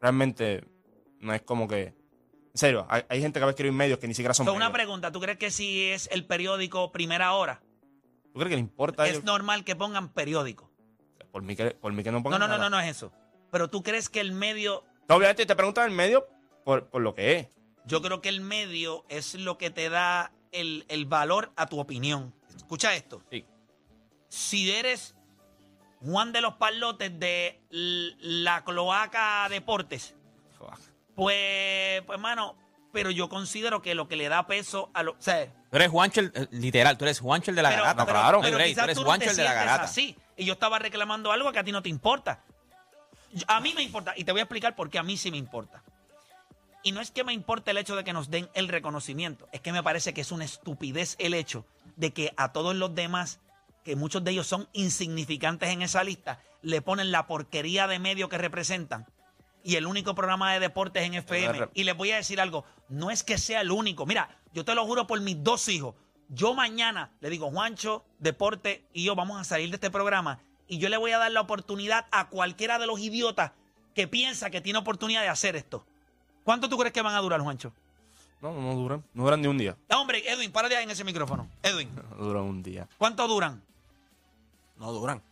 [0.00, 0.64] Realmente
[1.20, 1.94] no es como que.
[2.52, 4.44] En serio, hay, hay gente que va a escribir medios que ni siquiera son.
[4.44, 4.74] So, una medios.
[4.74, 7.62] pregunta, ¿tú crees que si es el periódico Primera Hora,
[8.32, 10.70] ¿Tú crees que le importa es normal que pongan periódico?
[11.32, 12.70] Por mí que, por mí que no No, pongan no, no, nada.
[12.70, 13.12] no, no es eso.
[13.50, 16.26] Pero tú crees que el medio Obviamente te preguntan el medio
[16.64, 17.48] por, por lo que es.
[17.84, 21.80] Yo creo que el medio es lo que te da el, el valor a tu
[21.80, 22.32] opinión.
[22.56, 23.22] Escucha esto.
[23.30, 23.44] Sí.
[24.28, 25.16] Si eres
[26.00, 30.14] Juan de los Palotes de la Cloaca Deportes,
[31.14, 32.56] pues, pues, mano,
[32.92, 35.12] pero yo considero que lo que le da peso a lo.
[35.12, 37.82] O sea, Tú eres Juancho, el- eh, literal, tú eres Juancho el de la pero,
[37.82, 38.04] garata.
[38.06, 38.40] pero- claro.
[38.40, 39.84] Pero tú eres tú no Juancho te el de la sientes garata.
[39.84, 40.16] así.
[40.36, 42.40] Y yo estaba reclamando algo que a ti no te importa.
[43.46, 44.12] A mí me importa.
[44.16, 45.82] Y te voy a explicar por qué a mí sí me importa.
[46.82, 49.48] Y no es que me importe el hecho de que nos den el reconocimiento.
[49.52, 51.64] Es que me parece que es una estupidez el hecho
[51.96, 53.38] de que a todos los demás,
[53.84, 58.28] que muchos de ellos son insignificantes en esa lista, le ponen la porquería de medio
[58.28, 59.06] que representan.
[59.62, 61.68] Y el único programa de deportes en FM.
[61.74, 64.06] Y les voy a decir algo, no es que sea el único.
[64.06, 65.94] Mira, yo te lo juro por mis dos hijos.
[66.28, 70.78] Yo mañana le digo, Juancho, Deporte y yo vamos a salir de este programa y
[70.78, 73.52] yo le voy a dar la oportunidad a cualquiera de los idiotas
[73.94, 75.84] que piensa que tiene oportunidad de hacer esto.
[76.44, 77.72] ¿Cuánto tú crees que van a durar, Juancho?
[78.40, 79.04] No, no duran.
[79.12, 79.76] No duran ni un día.
[79.88, 81.48] Ah, hombre, Edwin, párate ahí en ese micrófono.
[81.62, 82.88] Edwin, No duran un día.
[82.96, 83.62] ¿cuánto duran?
[84.76, 85.22] No duran.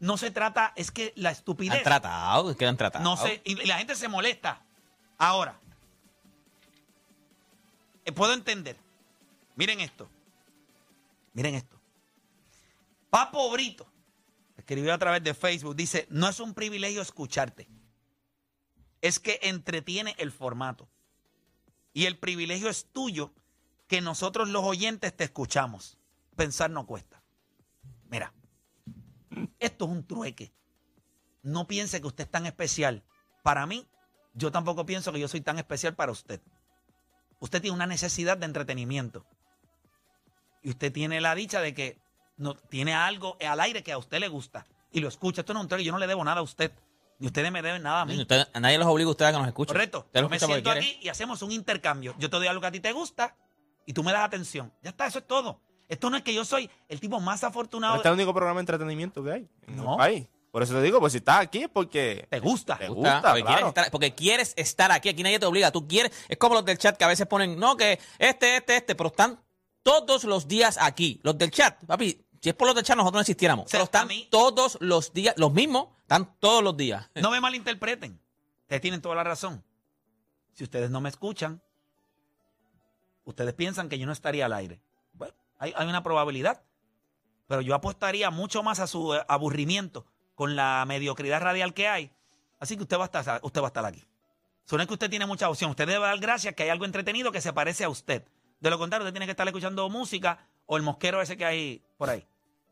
[0.00, 1.78] No se trata, es que la estupidez.
[1.78, 3.04] Han tratado, quedan tratados.
[3.04, 4.62] No sé, y la gente se molesta.
[5.16, 5.58] Ahora,
[8.04, 8.76] eh, puedo entender.
[9.56, 10.08] Miren esto.
[11.34, 11.76] Miren esto.
[13.10, 13.86] Papo Brito
[14.56, 17.68] escribió a través de Facebook, dice, no es un privilegio escucharte.
[19.00, 20.88] Es que entretiene el formato.
[21.92, 23.32] Y el privilegio es tuyo
[23.88, 25.98] que nosotros los oyentes te escuchamos.
[26.36, 27.22] Pensar no cuesta.
[28.10, 28.32] Mira,
[29.58, 30.52] Esto es un trueque.
[31.42, 33.02] No piense que usted es tan especial.
[33.42, 33.86] Para mí,
[34.34, 36.40] yo tampoco pienso que yo soy tan especial para usted.
[37.40, 39.24] Usted tiene una necesidad de entretenimiento.
[40.62, 41.98] Y usted tiene la dicha de que
[42.36, 44.66] no, tiene algo al aire que a usted le gusta.
[44.92, 45.42] Y lo escucha.
[45.42, 45.84] Esto no es un trueque.
[45.84, 46.72] Yo no le debo nada a usted.
[47.20, 48.20] Ni ustedes me deben nada a mí.
[48.20, 49.74] Usted- a nadie los obliga a ustedes a que nos escuchen.
[49.74, 49.98] Correcto.
[50.06, 52.14] Usted Yo lo me siento aquí y hacemos un intercambio.
[52.18, 53.36] Yo te doy algo que a ti te gusta
[53.86, 54.72] y tú me das atención.
[54.82, 55.60] Ya está, eso es todo.
[55.88, 57.96] Esto no es que yo soy el tipo más afortunado.
[57.96, 59.92] Este es el único programa de entretenimiento que hay en No.
[59.92, 60.28] el país.
[60.50, 62.78] Por eso te digo, pues si estás aquí es porque Te gusta.
[62.78, 65.08] te gusta, gusta, porque, quieres estar, porque quieres estar aquí.
[65.10, 65.70] Aquí nadie te obliga.
[65.70, 66.10] Tú quieres.
[66.28, 69.08] Es como los del chat que a veces ponen, no, que este, este, este, pero
[69.08, 69.38] están
[69.82, 71.20] todos los días aquí.
[71.22, 73.66] Los del chat, papi, si es por los del chat, nosotros no existiéramos.
[73.66, 77.08] O sea, pero están mí- todos los días, los mismos, están todos los días.
[77.14, 78.18] No me malinterpreten.
[78.62, 79.62] Ustedes tienen toda la razón.
[80.54, 81.60] Si ustedes no me escuchan,
[83.24, 84.80] ustedes piensan que yo no estaría al aire.
[85.58, 86.62] Hay, hay una probabilidad.
[87.46, 92.12] Pero yo apostaría mucho más a su eh, aburrimiento con la mediocridad radial que hay.
[92.60, 94.06] Así que usted va a estar, usted va a estar aquí.
[94.76, 95.70] Es que usted tiene mucha opción.
[95.70, 98.28] Usted debe dar gracias que hay algo entretenido que se parece a usted.
[98.60, 101.82] De lo contrario, usted tiene que estar escuchando música o el mosquero ese que hay
[101.96, 102.26] por ahí.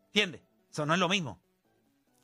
[0.07, 0.43] ¿Entiende?
[0.69, 1.41] Eso no es lo mismo.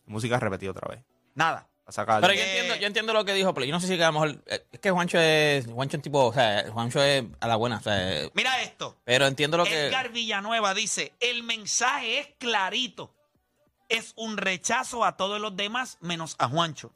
[0.06, 1.04] Música repetida otra vez.
[1.34, 1.67] Nada.
[1.86, 2.22] A sacar.
[2.22, 4.04] Pero yo Eh, entiendo, yo entiendo lo que dijo, pero yo no sé si que
[4.04, 4.41] a lo mejor.
[4.48, 5.65] eh, Es que Juancho es.
[5.67, 6.26] Juancho es tipo.
[6.26, 7.78] O sea, Juancho es a la buena.
[7.78, 8.98] O sea, Mira esto.
[9.04, 9.88] pero entiendo lo que.
[9.88, 13.13] Edgar Villanueva dice, el mensaje es clarito.
[13.89, 16.93] Es un rechazo a todos los demás menos a Juancho.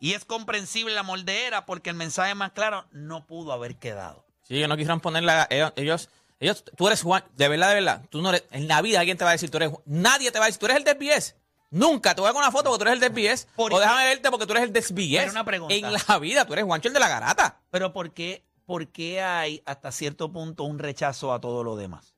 [0.00, 4.24] Y es comprensible la moldeera porque el mensaje más claro no pudo haber quedado.
[4.48, 5.46] Sí, ellos no quisieron ponerla.
[5.50, 6.08] Ellos,
[6.40, 7.22] ellos, tú eres Juan.
[7.36, 8.02] De verdad, de verdad.
[8.08, 8.44] Tú no eres.
[8.50, 9.72] En la vida alguien te va a decir, tú eres.
[9.84, 11.36] Nadie te va a decir, tú eres el desvíes.
[11.70, 13.46] Nunca te voy a con una foto porque tú eres el desvíes.
[13.56, 13.82] ¿Por O qué?
[13.82, 15.30] déjame verte porque tú eres el desvíes.
[15.30, 15.74] Una pregunta.
[15.74, 17.60] En la vida, tú eres Juancho el de la garata.
[17.70, 22.14] Pero ¿por qué, ¿por qué hay hasta cierto punto un rechazo a todo lo demás?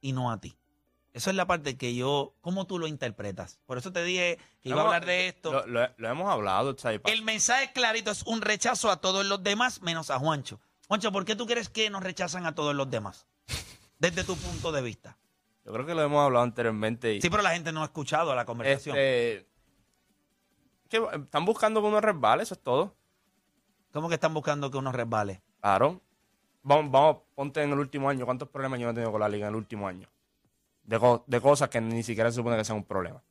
[0.00, 0.56] Y no a ti.
[1.12, 3.60] Eso es la parte que yo, ¿cómo tú lo interpretas?
[3.66, 5.52] Por eso te dije que iba a hablar de esto.
[5.52, 8.90] Lo, lo- lo hemos hablado, o sea, y pa- El mensaje clarito es un rechazo
[8.90, 10.58] a todos los demás menos a Juancho.
[10.88, 13.26] Juancho, ¿por qué tú crees que nos rechazan a todos los demás?
[14.00, 15.16] Desde tu punto de vista.
[15.64, 17.14] Yo creo que lo hemos hablado anteriormente.
[17.14, 18.96] Y, Sí, pero la gente no ha escuchado la conversación.
[18.96, 19.46] este,
[20.88, 22.94] que están buscando que uno resbale, eso es todo.
[23.92, 25.42] ¿Cómo que están buscando que uno resbale?
[25.60, 26.00] Claro.
[26.62, 28.24] Vamos, vamos, ponte en el último año.
[28.24, 30.08] ¿Cuántos problemas yo no he tenido con la liga en el último año?
[30.82, 33.22] De, co- de cosas que ni siquiera se supone que sean un problema.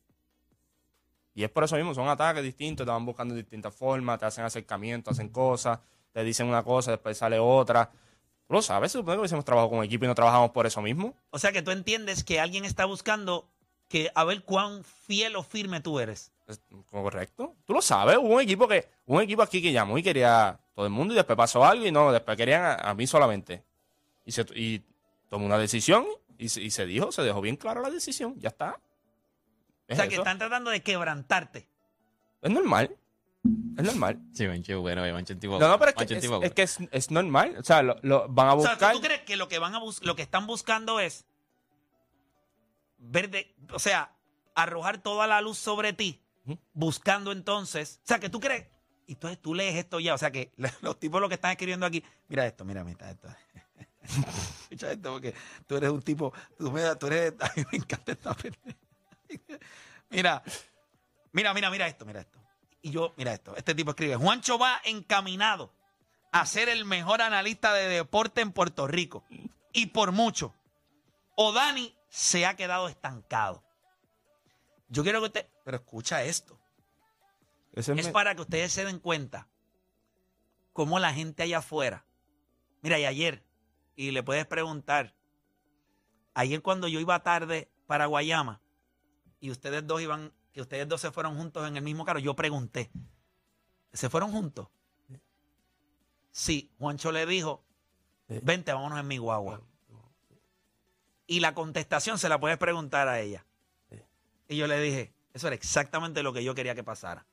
[1.35, 4.25] Y es por eso mismo, son ataques distintos, te van buscando de distintas formas, te
[4.25, 5.79] hacen acercamientos, hacen cosas,
[6.11, 7.91] te dicen una cosa, después sale otra.
[8.47, 10.81] Tú lo sabes, se supone que hubiésemos trabajado con equipo y no trabajamos por eso
[10.81, 11.15] mismo.
[11.29, 13.49] O sea que tú entiendes que alguien está buscando
[13.87, 16.31] que a ver cuán fiel o firme tú eres.
[16.47, 17.55] Es correcto.
[17.65, 20.59] Tú lo sabes, hubo un equipo que, un equipo aquí que llamó y quería a
[20.75, 23.63] todo el mundo y después pasó algo y no, después querían a, a mí solamente.
[24.25, 24.81] Y, se, y
[25.29, 26.05] tomó una decisión
[26.37, 28.79] y se, y se dijo, se dejó bien clara la decisión, ya está.
[29.87, 31.67] Es o sea que están tratando de quebrantarte.
[32.41, 32.95] Es normal.
[33.77, 34.19] Es normal.
[34.33, 35.59] Sí, Juancho, bueno, Juancho es tipo.
[35.59, 37.55] No, no, pero es que, es, es que es, es normal.
[37.59, 38.93] O sea, lo, lo van a O sea, buscar.
[38.93, 41.25] ¿tú crees que lo que van a bus- lo que están buscando es
[42.97, 44.15] ver de, o sea,
[44.55, 46.21] arrojar toda la luz sobre ti,
[46.73, 48.67] buscando entonces, o sea, que tú crees
[49.07, 51.85] y entonces tú lees esto ya, o sea, que los tipos lo que están escribiendo
[51.85, 53.27] aquí, mira esto, mira, mira esto.
[54.63, 55.33] Escucha esto porque
[55.67, 58.35] tú eres un tipo, tú, me- tú eres, a mí me encanta esta.
[60.09, 60.43] Mira,
[61.31, 62.39] mira, mira, mira esto, mira esto.
[62.83, 65.73] Y yo, mira esto, este tipo escribe, Juancho va encaminado
[66.31, 69.23] a ser el mejor analista de deporte en Puerto Rico.
[69.71, 70.53] Y por mucho.
[71.35, 73.63] O Dani se ha quedado estancado.
[74.89, 76.59] Yo quiero que usted, pero escucha esto.
[77.73, 79.47] Ese Es me- para que ustedes se den cuenta
[80.73, 82.05] cómo la gente allá afuera.
[82.81, 83.43] Mira, y ayer,
[83.95, 85.15] y le puedes preguntar,
[86.33, 88.59] ayer cuando yo iba tarde para Guayama
[89.39, 92.35] y ustedes dos iban, que ustedes dos se fueron juntos en el mismo carro, yo
[92.35, 92.91] pregunté,
[93.91, 94.67] ¿se fueron juntos?
[96.31, 97.63] Sí, Juancho le dijo,
[98.27, 99.61] vente, vámonos en mi guagua.
[101.27, 103.45] Y la contestación se la puedes preguntar a ella.
[104.47, 107.25] Y yo le dije, eso era exactamente lo que yo quería que pasara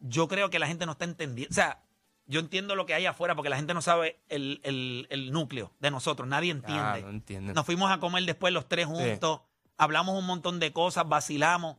[0.00, 1.50] yo creo que la gente no está entendiendo.
[1.50, 1.82] O sea,
[2.26, 5.72] yo entiendo lo que hay afuera porque la gente no sabe el, el- el núcleo
[5.80, 6.28] de nosotros.
[6.28, 6.80] Nadie entiende.
[6.82, 7.08] Ah, no.
[7.52, 9.40] Nos fuimos a comer después los tres juntos.
[9.78, 11.76] Hablamos un montón de cosas, vacilamos.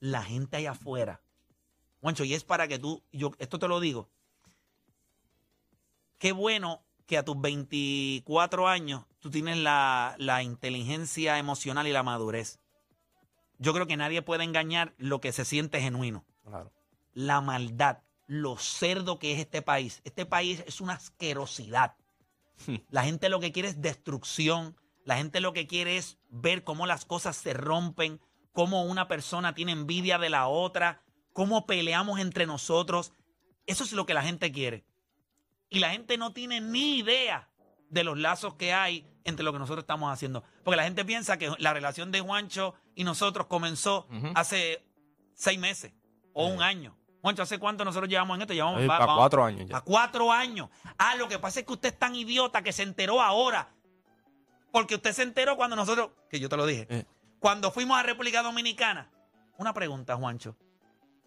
[0.00, 1.20] La gente allá afuera.
[2.00, 4.08] Juancho, y es para que tú, yo esto te lo digo.
[6.18, 12.02] Qué bueno que a tus 24 años tú tienes la, la inteligencia emocional y la
[12.02, 12.58] madurez.
[13.58, 16.72] Yo creo que nadie puede engañar lo que se siente genuino Claro.
[17.14, 20.00] la maldad, lo cerdo que es este país.
[20.04, 21.94] Este país es una asquerosidad.
[22.90, 24.76] La gente lo que quiere es destrucción.
[25.08, 28.20] La gente lo que quiere es ver cómo las cosas se rompen,
[28.52, 31.00] cómo una persona tiene envidia de la otra,
[31.32, 33.14] cómo peleamos entre nosotros.
[33.64, 34.84] Eso es lo que la gente quiere.
[35.70, 37.48] Y la gente no tiene ni idea
[37.88, 40.44] de los lazos que hay entre lo que nosotros estamos haciendo.
[40.62, 44.84] Porque la gente piensa que la relación de Juancho y nosotros comenzó hace
[45.32, 45.94] seis meses
[46.34, 46.98] o un año.
[47.22, 48.52] Juancho, ¿hace cuánto nosotros llevamos en esto?
[48.52, 49.78] Llevamos va- cuatro años ya.
[49.78, 50.68] a cuatro años.
[50.98, 53.70] Ah, lo que pasa es que usted es tan idiota que se enteró ahora.
[54.78, 57.04] Porque usted se enteró cuando nosotros, que yo te lo dije, Eh.
[57.40, 59.10] cuando fuimos a República Dominicana.
[59.56, 60.54] Una pregunta, Juancho.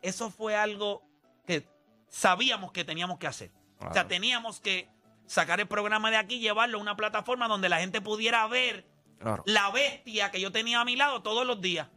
[0.02, 1.04] Eso fue algo
[1.46, 1.68] que
[2.08, 3.52] sabíamos que teníamos que hacer.
[3.80, 4.88] O sea, teníamos que
[5.26, 8.86] sacar el programa de aquí llevarlo a una plataforma donde la gente pudiera ver
[9.20, 9.44] Claro.
[9.46, 11.90] la bestia que yo tenía a mi lado todos los días.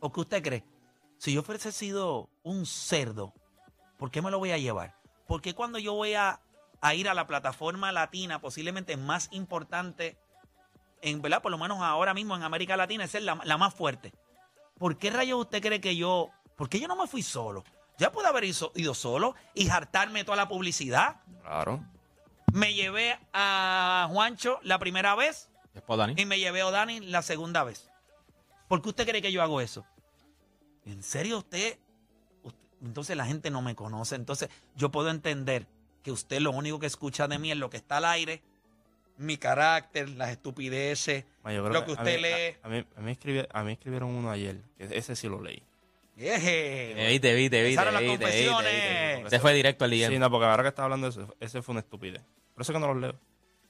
[0.00, 0.64] ¿O qué usted cree?
[1.18, 3.34] Si yo fuese sido un cerdo,
[3.98, 4.96] ¿por qué me lo voy a llevar?
[5.26, 6.40] ¿Por qué cuando yo voy a,
[6.80, 10.16] a ir a la plataforma latina, posiblemente más importante,
[11.02, 14.12] en verdad, por lo menos ahora mismo en América Latina, es la, la más fuerte?
[14.78, 17.64] ¿Por qué rayos usted cree que yo, por qué yo no me fui solo?
[17.98, 21.16] Ya pude haber ido, ido solo y hartarme toda la publicidad.
[21.42, 21.84] Claro.
[22.52, 26.14] Me llevé a Juancho la primera vez Después, Dani.
[26.16, 27.90] y me llevé a Dani la segunda vez.
[28.68, 29.84] ¿Por qué usted cree que yo hago eso?
[30.86, 31.78] ¿En serio usted?
[32.42, 34.14] usted- Entonces la gente no me conoce.
[34.16, 35.66] Entonces yo puedo entender
[36.02, 38.42] que usted lo único que escucha de mí es lo que está al aire,
[39.18, 42.56] mi carácter, las estupideces, Ma, yo creo lo que a usted mí- lee.
[42.62, 45.42] A, a mí, a, mí escribi- a mí escribieron uno ayer, que ese sí lo
[45.42, 45.62] leí.
[46.16, 46.92] Eje.
[46.96, 48.42] Te vi, te vi, te vi, te Empezaron las vi, te vi, te vi, te
[48.42, 48.50] vi.
[48.50, 49.30] confesiones.
[49.30, 50.08] Se fue directo al día.
[50.08, 52.22] Sí, no, porque ahora que estás hablando de eso, ese fue una estupidez.
[52.54, 53.14] Por eso que no los leo.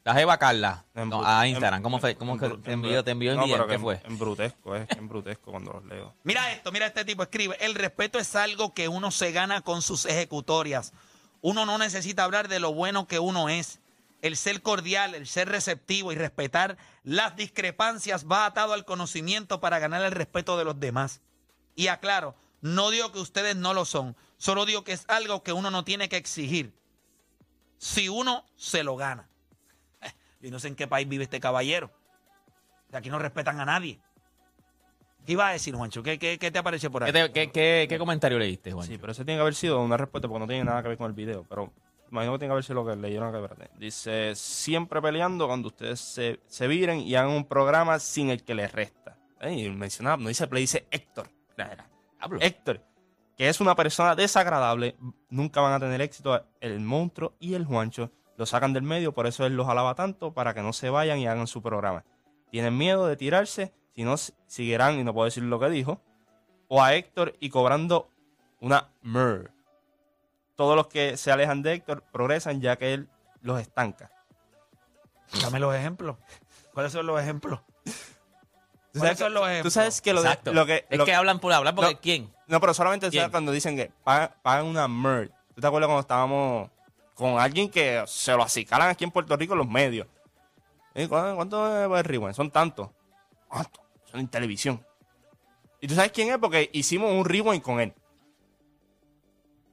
[0.03, 1.83] La Jeva Carla, no, a en- Instagram.
[1.83, 2.17] ¿Cómo fue?
[2.17, 3.53] ¿Cómo en te en envió, te envió en no, DM?
[3.53, 4.01] pero que ¿Qué en- fue?
[4.05, 6.15] En brutesco, es brutesco cuando los leo.
[6.25, 9.83] Mira esto, mira este tipo escribe, el respeto es algo que uno se gana con
[9.83, 10.93] sus ejecutorias.
[11.43, 13.81] Uno no necesita hablar de lo bueno que uno es.
[14.23, 19.79] El ser cordial, el ser receptivo y respetar las discrepancias va atado al conocimiento para
[19.79, 21.23] ganar el respeto de los demás.
[21.75, 25.55] Y aclaro, no digo que ustedes no lo son, solo digo que es algo que
[25.55, 26.75] uno no tiene que exigir.
[27.79, 29.31] Si uno se lo gana.
[30.03, 31.91] Eh, Yo no sé en qué país vive este caballero.
[32.91, 34.01] De Aquí no respetan a nadie.
[35.27, 36.03] ¿Qué iba a decir, Juancho?
[36.03, 37.13] ¿Qué, qué, qué te apareció por ahí?
[37.13, 38.87] ¿Qué, te- qué- qué- qué comentario leíste, Juan?
[38.87, 40.99] Sí, pero ese tiene que haber sido una respuesta porque no tiene nada que ver
[40.99, 41.45] con el video.
[41.49, 41.73] Pero
[42.11, 43.39] imagino que tiene que haber sido lo que leyeron acá.
[43.45, 43.71] espérate.
[43.79, 48.55] Dice, siempre peleando cuando ustedes se, se viren y hagan un programa sin el que
[48.55, 49.17] les resta.
[49.41, 51.29] Eh, Y mencionaba, no dice play, dice Héctor.
[52.19, 52.39] Hablo.
[52.41, 52.83] Héctor,
[53.37, 54.97] que es una persona desagradable,
[55.31, 56.45] nunca van a tener éxito.
[56.61, 60.33] El monstruo y el Juancho lo sacan del medio, por eso él los alaba tanto,
[60.33, 62.05] para que no se vayan y hagan su programa.
[62.51, 66.01] Tienen miedo de tirarse, si no, s- seguirán, y no puedo decir lo que dijo,
[66.69, 68.11] o a Héctor y cobrando
[68.61, 69.51] una mer.
[70.57, 73.09] Todos los que se alejan de Héctor progresan ya que él
[73.43, 74.11] los estanca.
[75.43, 76.17] Dame los ejemplos.
[76.75, 77.61] ¿Cuáles son los ejemplos?
[78.93, 79.73] ¿Tú ¿Cuáles sabes, son los tú ejemplos?
[79.73, 80.53] sabes que lo, de- Exacto.
[80.53, 80.87] lo que...
[80.91, 82.01] es lo- que hablan por hablar, porque No.
[82.01, 82.35] ¿quién?
[82.49, 83.31] No, pero solamente ¿sabes ¿Quién?
[83.31, 85.31] cuando dicen que pagan, pagan una mer.
[85.55, 86.71] ¿Tú te acuerdas cuando estábamos
[87.15, 90.07] con alguien que se lo acicalan aquí en Puerto Rico en los medios?
[90.95, 91.07] ¿Eh?
[91.09, 92.35] ¿Cuánto, es el rewind?
[92.35, 92.89] Son tantos.
[93.51, 93.81] ¿Cuánto?
[94.11, 94.85] Son en televisión.
[95.81, 96.39] ¿Y tú sabes quién es?
[96.39, 97.93] Porque hicimos un rewind con él.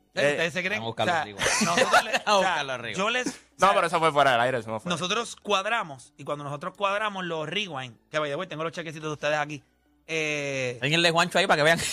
[0.07, 0.81] ¿Ustedes Eh, ustedes se creen?
[0.81, 1.39] vamos a buscarlo O sea, arriba.
[1.65, 2.97] nosotros le- Vamos a o sea, buscarlo arriba.
[2.97, 3.25] yo les...
[3.25, 4.57] No, o sea, pero eso fue fuera del aire.
[4.59, 4.89] Eso no fue.
[4.89, 9.13] Nosotros cuadramos, y cuando nosotros cuadramos los rewind, que vaya, voy, tengo los chequecitos de
[9.13, 9.63] ustedes aquí.
[10.07, 11.79] Eh, Enseñen el de Juancho ahí para que vean.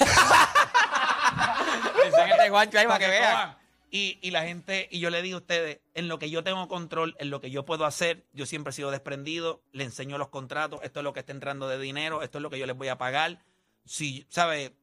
[2.05, 3.33] Enseñen el de Juancho ahí para que vean.
[3.33, 3.57] cojan.
[3.97, 6.67] Y, y la gente, y yo le digo a ustedes, en lo que yo tengo
[6.67, 10.31] control, en lo que yo puedo hacer, yo siempre he sido desprendido, le enseño los
[10.31, 12.77] contratos, esto es lo que está entrando de dinero, esto es lo que yo les
[12.77, 13.45] voy a pagar.
[13.85, 14.75] Si, ¿sabe?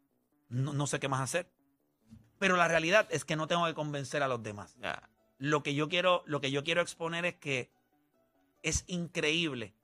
[0.47, 1.51] No, no sé qué más hacer.
[2.39, 4.77] Pero la realidad es que no tengo que convencer a los demás.
[5.37, 7.69] Lo que yo quiero, lo que yo quiero exponer es que
[8.63, 9.75] es increíble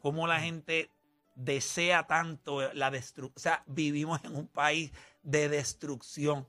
[0.00, 0.90] cómo la gente
[1.36, 3.32] desea tanto la destrucción.
[3.34, 4.92] O sea, vivimos en un país
[5.22, 6.46] de destrucción.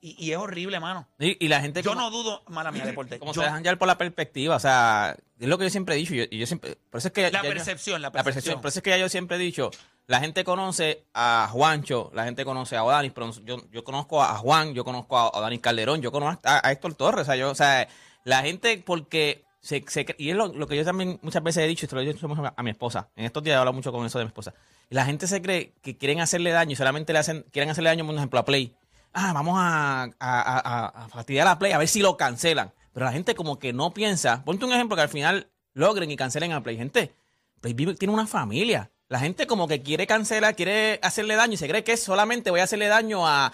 [0.00, 1.08] Y, y es horrible, mano.
[1.18, 3.18] Y, y la gente Yo como, no dudo, mala mía, deporte.
[3.18, 5.94] como Yo- se dejan llevar por la perspectiva, o sea, es lo que yo siempre
[5.96, 6.14] he dicho.
[6.14, 8.32] Yo, yo siempre, por eso es que la ya yo- percepción, la La percepción.
[8.34, 8.60] percepción.
[8.62, 9.70] Por eso es que ya yo siempre he dicho,
[10.06, 14.36] la gente conoce a Juancho, la gente conoce a Odanis, pero yo, yo conozco a
[14.36, 17.50] Juan, yo conozco a Odanis Calderón, yo conozco a, a Héctor Torres, o sea, yo,
[17.50, 17.88] o sea,
[18.24, 21.66] la gente porque se, se y es lo, lo que yo también muchas veces he
[21.66, 23.72] dicho, y esto lo he dicho mucho a mi esposa, en estos días he hablado
[23.74, 24.54] mucho con eso de mi esposa,
[24.90, 28.06] la gente se cree que quieren hacerle daño y solamente le hacen, quieren hacerle daño,
[28.06, 28.74] por ejemplo, a Play.
[29.12, 32.72] Ah, vamos a, a, a, a- fastidiar a Play a ver si lo cancelan.
[32.92, 36.16] Pero la gente como que no piensa, ponte un ejemplo que al final logren y
[36.16, 36.76] cancelen a Play.
[36.76, 37.14] Gente,
[37.60, 38.90] Play tiene una familia.
[39.08, 42.60] La gente como que quiere cancelar, quiere hacerle daño y se cree que solamente voy
[42.60, 43.52] a hacerle daño a,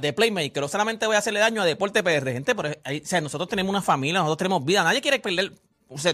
[0.00, 2.32] The Playmaker o solamente voy a hacerle daño a Deporte PR.
[2.32, 4.82] Gente, pero ahí- o sea, nosotros tenemos una familia, nosotros tenemos vida.
[4.82, 5.52] Nadie quiere perder,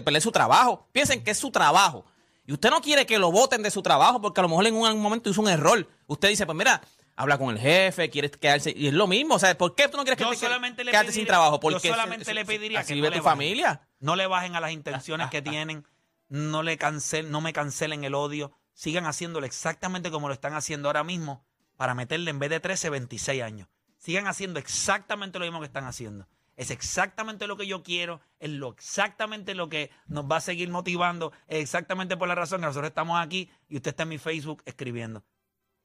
[0.03, 0.85] perder su trabajo.
[0.91, 2.05] Piensen que es su trabajo.
[2.45, 4.73] y usted no quiere que lo voten de su trabajo porque a lo mejor en
[4.75, 5.85] un momento hizo un error.
[6.07, 6.81] Usted dice, pues mira,
[7.17, 8.73] habla con el jefe, quieres quedarse.
[8.75, 9.35] Y es lo mismo.
[9.35, 11.55] O sea, ¿por qué tú no quieres que Yo te solamente quedarte pediría, sin trabajo?
[11.55, 13.23] yo Porque solamente eso- le pediría que no le tu bajen.
[13.23, 13.81] familia.
[13.99, 15.85] No le bajen a las intenciones que tienen,
[16.29, 16.77] no le
[17.25, 21.43] no me cancelen el odio, sigan haciéndolo exactamente como lo están haciendo ahora mismo
[21.75, 23.67] para meterle en vez de 13, 26 años.
[23.97, 26.27] Sigan haciendo exactamente lo mismo que están haciendo.
[26.55, 30.69] Es exactamente lo que yo quiero, es lo exactamente lo que nos va a seguir
[30.69, 34.17] motivando, es exactamente por la razón que nosotros estamos aquí y usted está en mi
[34.17, 35.23] Facebook escribiendo.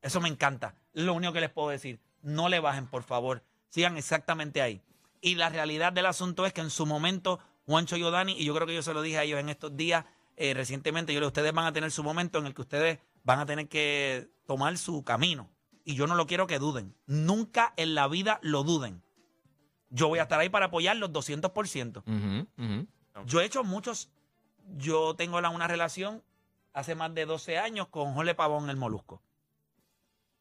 [0.02, 0.74] Eso me encanta.
[0.92, 3.42] Lo único que les puedo decir, no le bajen, por favor.
[3.68, 4.82] Sigan exactamente ahí.
[5.20, 8.54] Y la realidad del asunto es que en su momento, Juancho y Odani, y yo
[8.54, 10.04] creo que yo se lo dije a ellos en estos días,
[10.36, 13.38] eh, recientemente, yo le ustedes van a tener su momento en el que ustedes van
[13.38, 15.48] a tener que tomar su camino.
[15.84, 16.94] Y yo no lo quiero que duden.
[17.06, 19.02] Nunca en la vida lo duden.
[19.90, 22.02] Yo voy a estar ahí para apoyarlos 200%.
[22.06, 22.86] Ujú, ujú.
[23.26, 24.10] Yo he hecho muchos.
[24.76, 26.22] Yo tengo la- una relación
[26.72, 29.22] hace más de 12 años con Jole Pavón el Molusco.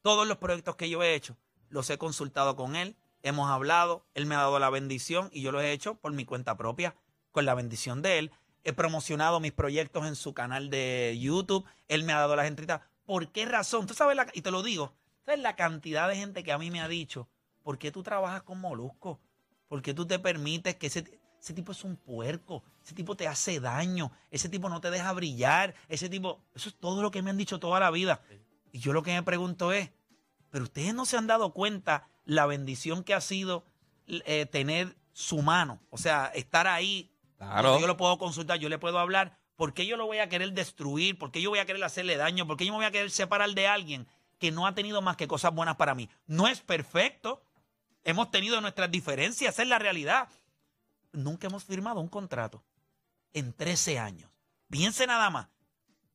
[0.02, 1.38] Todos los proyectos que yo he hecho
[1.70, 5.52] los he consultado con él, hemos hablado, él me ha dado la bendición y yo
[5.52, 6.96] los he hecho por mi cuenta propia,
[7.32, 8.32] con la bendición de él.
[8.64, 12.82] He promocionado mis proyectos en su canal de YouTube, él me ha dado las entrevistas.
[13.06, 13.86] ¿Por qué razón?
[13.86, 14.94] Tú sabes, la, y te lo digo,
[15.24, 17.28] ¿sabes la cantidad de gente que a mí me ha dicho,
[17.64, 19.20] ¿por qué tú trabajas con Molusco?
[19.68, 22.64] ¿Por qué tú te permites que ese, ese tipo es un puerco?
[22.84, 26.76] Ese tipo te hace daño, ese tipo no te deja brillar, ese tipo, eso es
[26.76, 28.22] todo lo que me han dicho toda la vida.
[28.72, 29.92] Y yo lo que me pregunto es,
[30.50, 33.66] pero ustedes no se han dado cuenta la bendición que ha sido
[34.08, 37.12] eh, tener su mano, o sea, estar ahí.
[37.38, 37.80] Claro.
[37.80, 39.38] Yo lo puedo consultar, yo le puedo hablar.
[39.56, 41.18] ¿Por qué yo lo voy a querer destruir?
[41.18, 42.48] ¿Por qué yo voy a querer hacerle daño?
[42.48, 44.08] ¿Por qué yo me voy a querer separar de alguien
[44.40, 46.10] que no ha tenido más que cosas buenas para mí?
[46.26, 47.44] No es perfecto.
[48.04, 50.30] Hemos tenido nuestras diferencias, esa es la realidad.
[51.12, 52.64] Nunca hemos firmado un contrato
[53.34, 54.32] en 13 años.
[54.70, 55.50] Piense nada más.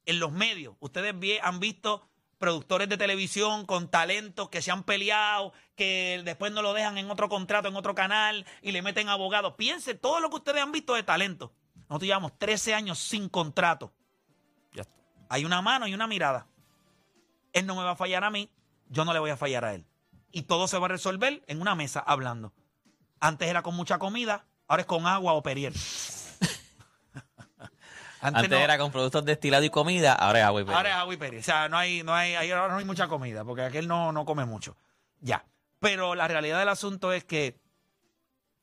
[0.06, 5.52] En los medios, ustedes han visto productores de televisión con talentos que se han peleado,
[5.74, 9.54] que después no lo dejan en otro contrato, en otro canal y le meten abogados.
[9.56, 11.52] Piense todo lo que ustedes han visto de talento.
[11.88, 13.92] Nosotros llevamos 13 años sin contrato.
[14.72, 14.94] Ya está.
[15.28, 16.46] Hay una mano y una mirada.
[17.52, 18.50] Él no me va a fallar a mí,
[18.88, 19.86] yo no le voy a fallar a él.
[20.30, 22.52] Y todo se va a resolver en una mesa hablando.
[23.20, 25.72] Antes era con mucha comida, ahora es con agua o perier.
[28.20, 30.76] Antes no- era con productos destilados y comida, ahora es agua y perico.
[30.76, 31.36] Ahora es agua y peri.
[31.38, 34.12] O sea, no hay, no hay, ahí ahora no hay mucha comida, porque aquel no,
[34.12, 34.76] no come mucho.
[35.20, 35.44] Ya.
[35.80, 37.58] Pero la realidad del asunto es que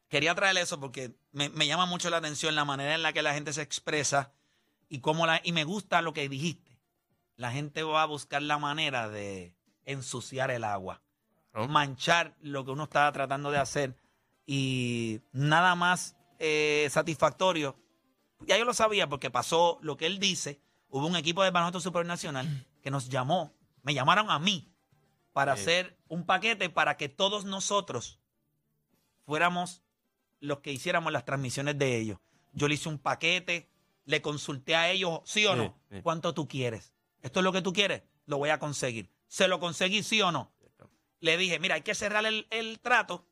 [0.10, 3.22] quería traer eso porque me, me llama mucho la atención la manera en la que
[3.22, 4.32] la gente se expresa
[4.90, 6.80] y cómo la, y me gusta lo que dijiste.
[7.36, 11.02] La gente va a buscar la manera de ensuciar el agua,
[11.54, 11.68] ¿no?
[11.68, 13.96] manchar lo que uno está tratando de hacer
[14.46, 17.76] y nada más eh, satisfactorio.
[18.48, 20.60] Ya yo lo sabía porque pasó lo que él dice.
[20.90, 24.72] Hubo un equipo de baloncesto supernacional que nos llamó, me llamaron a mí
[25.32, 25.62] para Sí.
[25.64, 28.20] hacer un paquete para que todos nosotros
[29.26, 29.82] fuéramos
[30.40, 32.20] los que hiciéramos las transmisiones de ellos.
[32.52, 33.70] Yo le hice un paquete,
[34.06, 36.02] le consulté a ellos, sí o Sí, no, sí.
[36.04, 36.94] cuánto tú quieres.
[37.22, 39.10] Esto es lo que tú quieres, lo voy a conseguir.
[39.28, 40.52] Se lo conseguí, sí o no.
[41.22, 43.26] Le dije, mira, hay que cerrar el, el trato,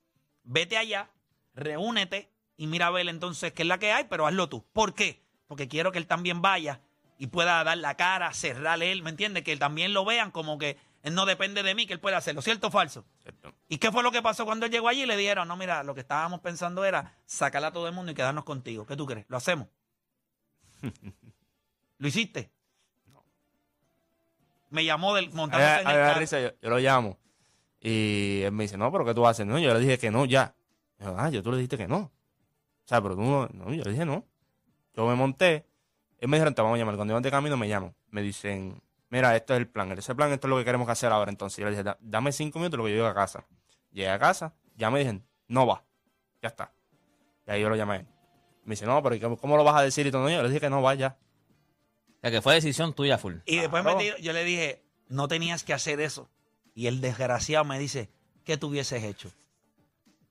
[0.43, 1.11] vete allá,
[1.53, 2.30] reúnete
[2.61, 4.63] y mira a ver entonces qué es la que hay, pero hazlo tú.
[4.71, 5.19] ¿Por qué?
[5.47, 6.79] Porque quiero que él también vaya
[7.17, 9.43] y pueda dar la cara, cerrarle él, ¿me entiendes?
[9.43, 12.43] Que también lo vean como que él no depende de mí, que él puede hacerlo,
[12.43, 13.03] ¿cierto o falso?
[13.23, 13.51] Cierto.
[13.67, 15.07] ¿Y qué fue lo que pasó cuando él llegó allí?
[15.07, 18.15] Le dijeron, no, mira, lo que estábamos pensando era sacarla a todo el mundo y
[18.15, 18.85] quedarnos contigo.
[18.85, 19.25] ¿Qué tú crees?
[19.27, 19.67] ¿Lo hacemos?
[21.97, 22.51] ¿Lo hiciste?
[24.69, 27.17] Me llamó del a en el risa, yo lo llamo.
[27.79, 29.47] Y él me dice, no, pero ¿qué tú haces?
[29.47, 30.53] No, yo le dije que no, ya.
[30.99, 32.11] Yo, ah, yo tú le dijiste que no.
[32.85, 34.25] O sea, pero tú no, no, yo le dije no.
[34.95, 35.65] Yo me monté.
[36.19, 36.95] Él me dijeron, te vamos a llamar.
[36.95, 37.95] Cuando iban de camino me llaman.
[38.09, 39.91] Me dicen, mira, esto es el plan.
[39.93, 41.31] Ese plan, esto es lo que queremos hacer ahora.
[41.31, 43.45] Entonces yo le dije, "Da- dame cinco minutos lo que yo llego a casa.
[43.91, 45.83] Llegué a casa, ya me dijeron, no va.
[46.41, 46.71] Ya está.
[47.47, 48.07] Y ahí yo lo llamé a él.
[48.65, 50.21] Me dice, no, pero ¿y cómo, lo vas a decir y todo?
[50.23, 51.17] No, yo le dije que no va ya.
[52.17, 53.37] O sea, que fue decisión tuya, full.
[53.45, 53.97] Y después Claro.
[53.97, 56.29] me yo le dije, no tenías que hacer eso.
[56.75, 58.09] Y el desgraciado me dice,
[58.45, 59.31] ¿qué tú hubieses hecho?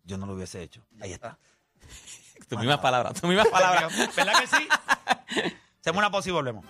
[0.04, 0.82] Yo no lo hubiese hecho.
[1.00, 1.38] Ahí está.
[2.48, 3.92] Tus mismas palabras, tus mismas palabras.
[4.16, 4.68] ¿Verdad que sí?
[5.80, 6.64] Hacemos una pausa y volvemos.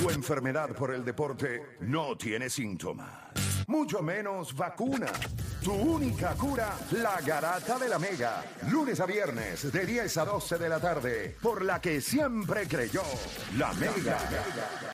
[0.00, 3.08] Tu enfermedad por el deporte no tiene síntomas,
[3.68, 5.06] mucho menos vacuna.
[5.62, 8.44] Tu única cura, la garata de la mega.
[8.70, 13.02] Lunes a viernes de 10 a 12 de la tarde, por la que siempre creyó,
[13.56, 14.18] la mega.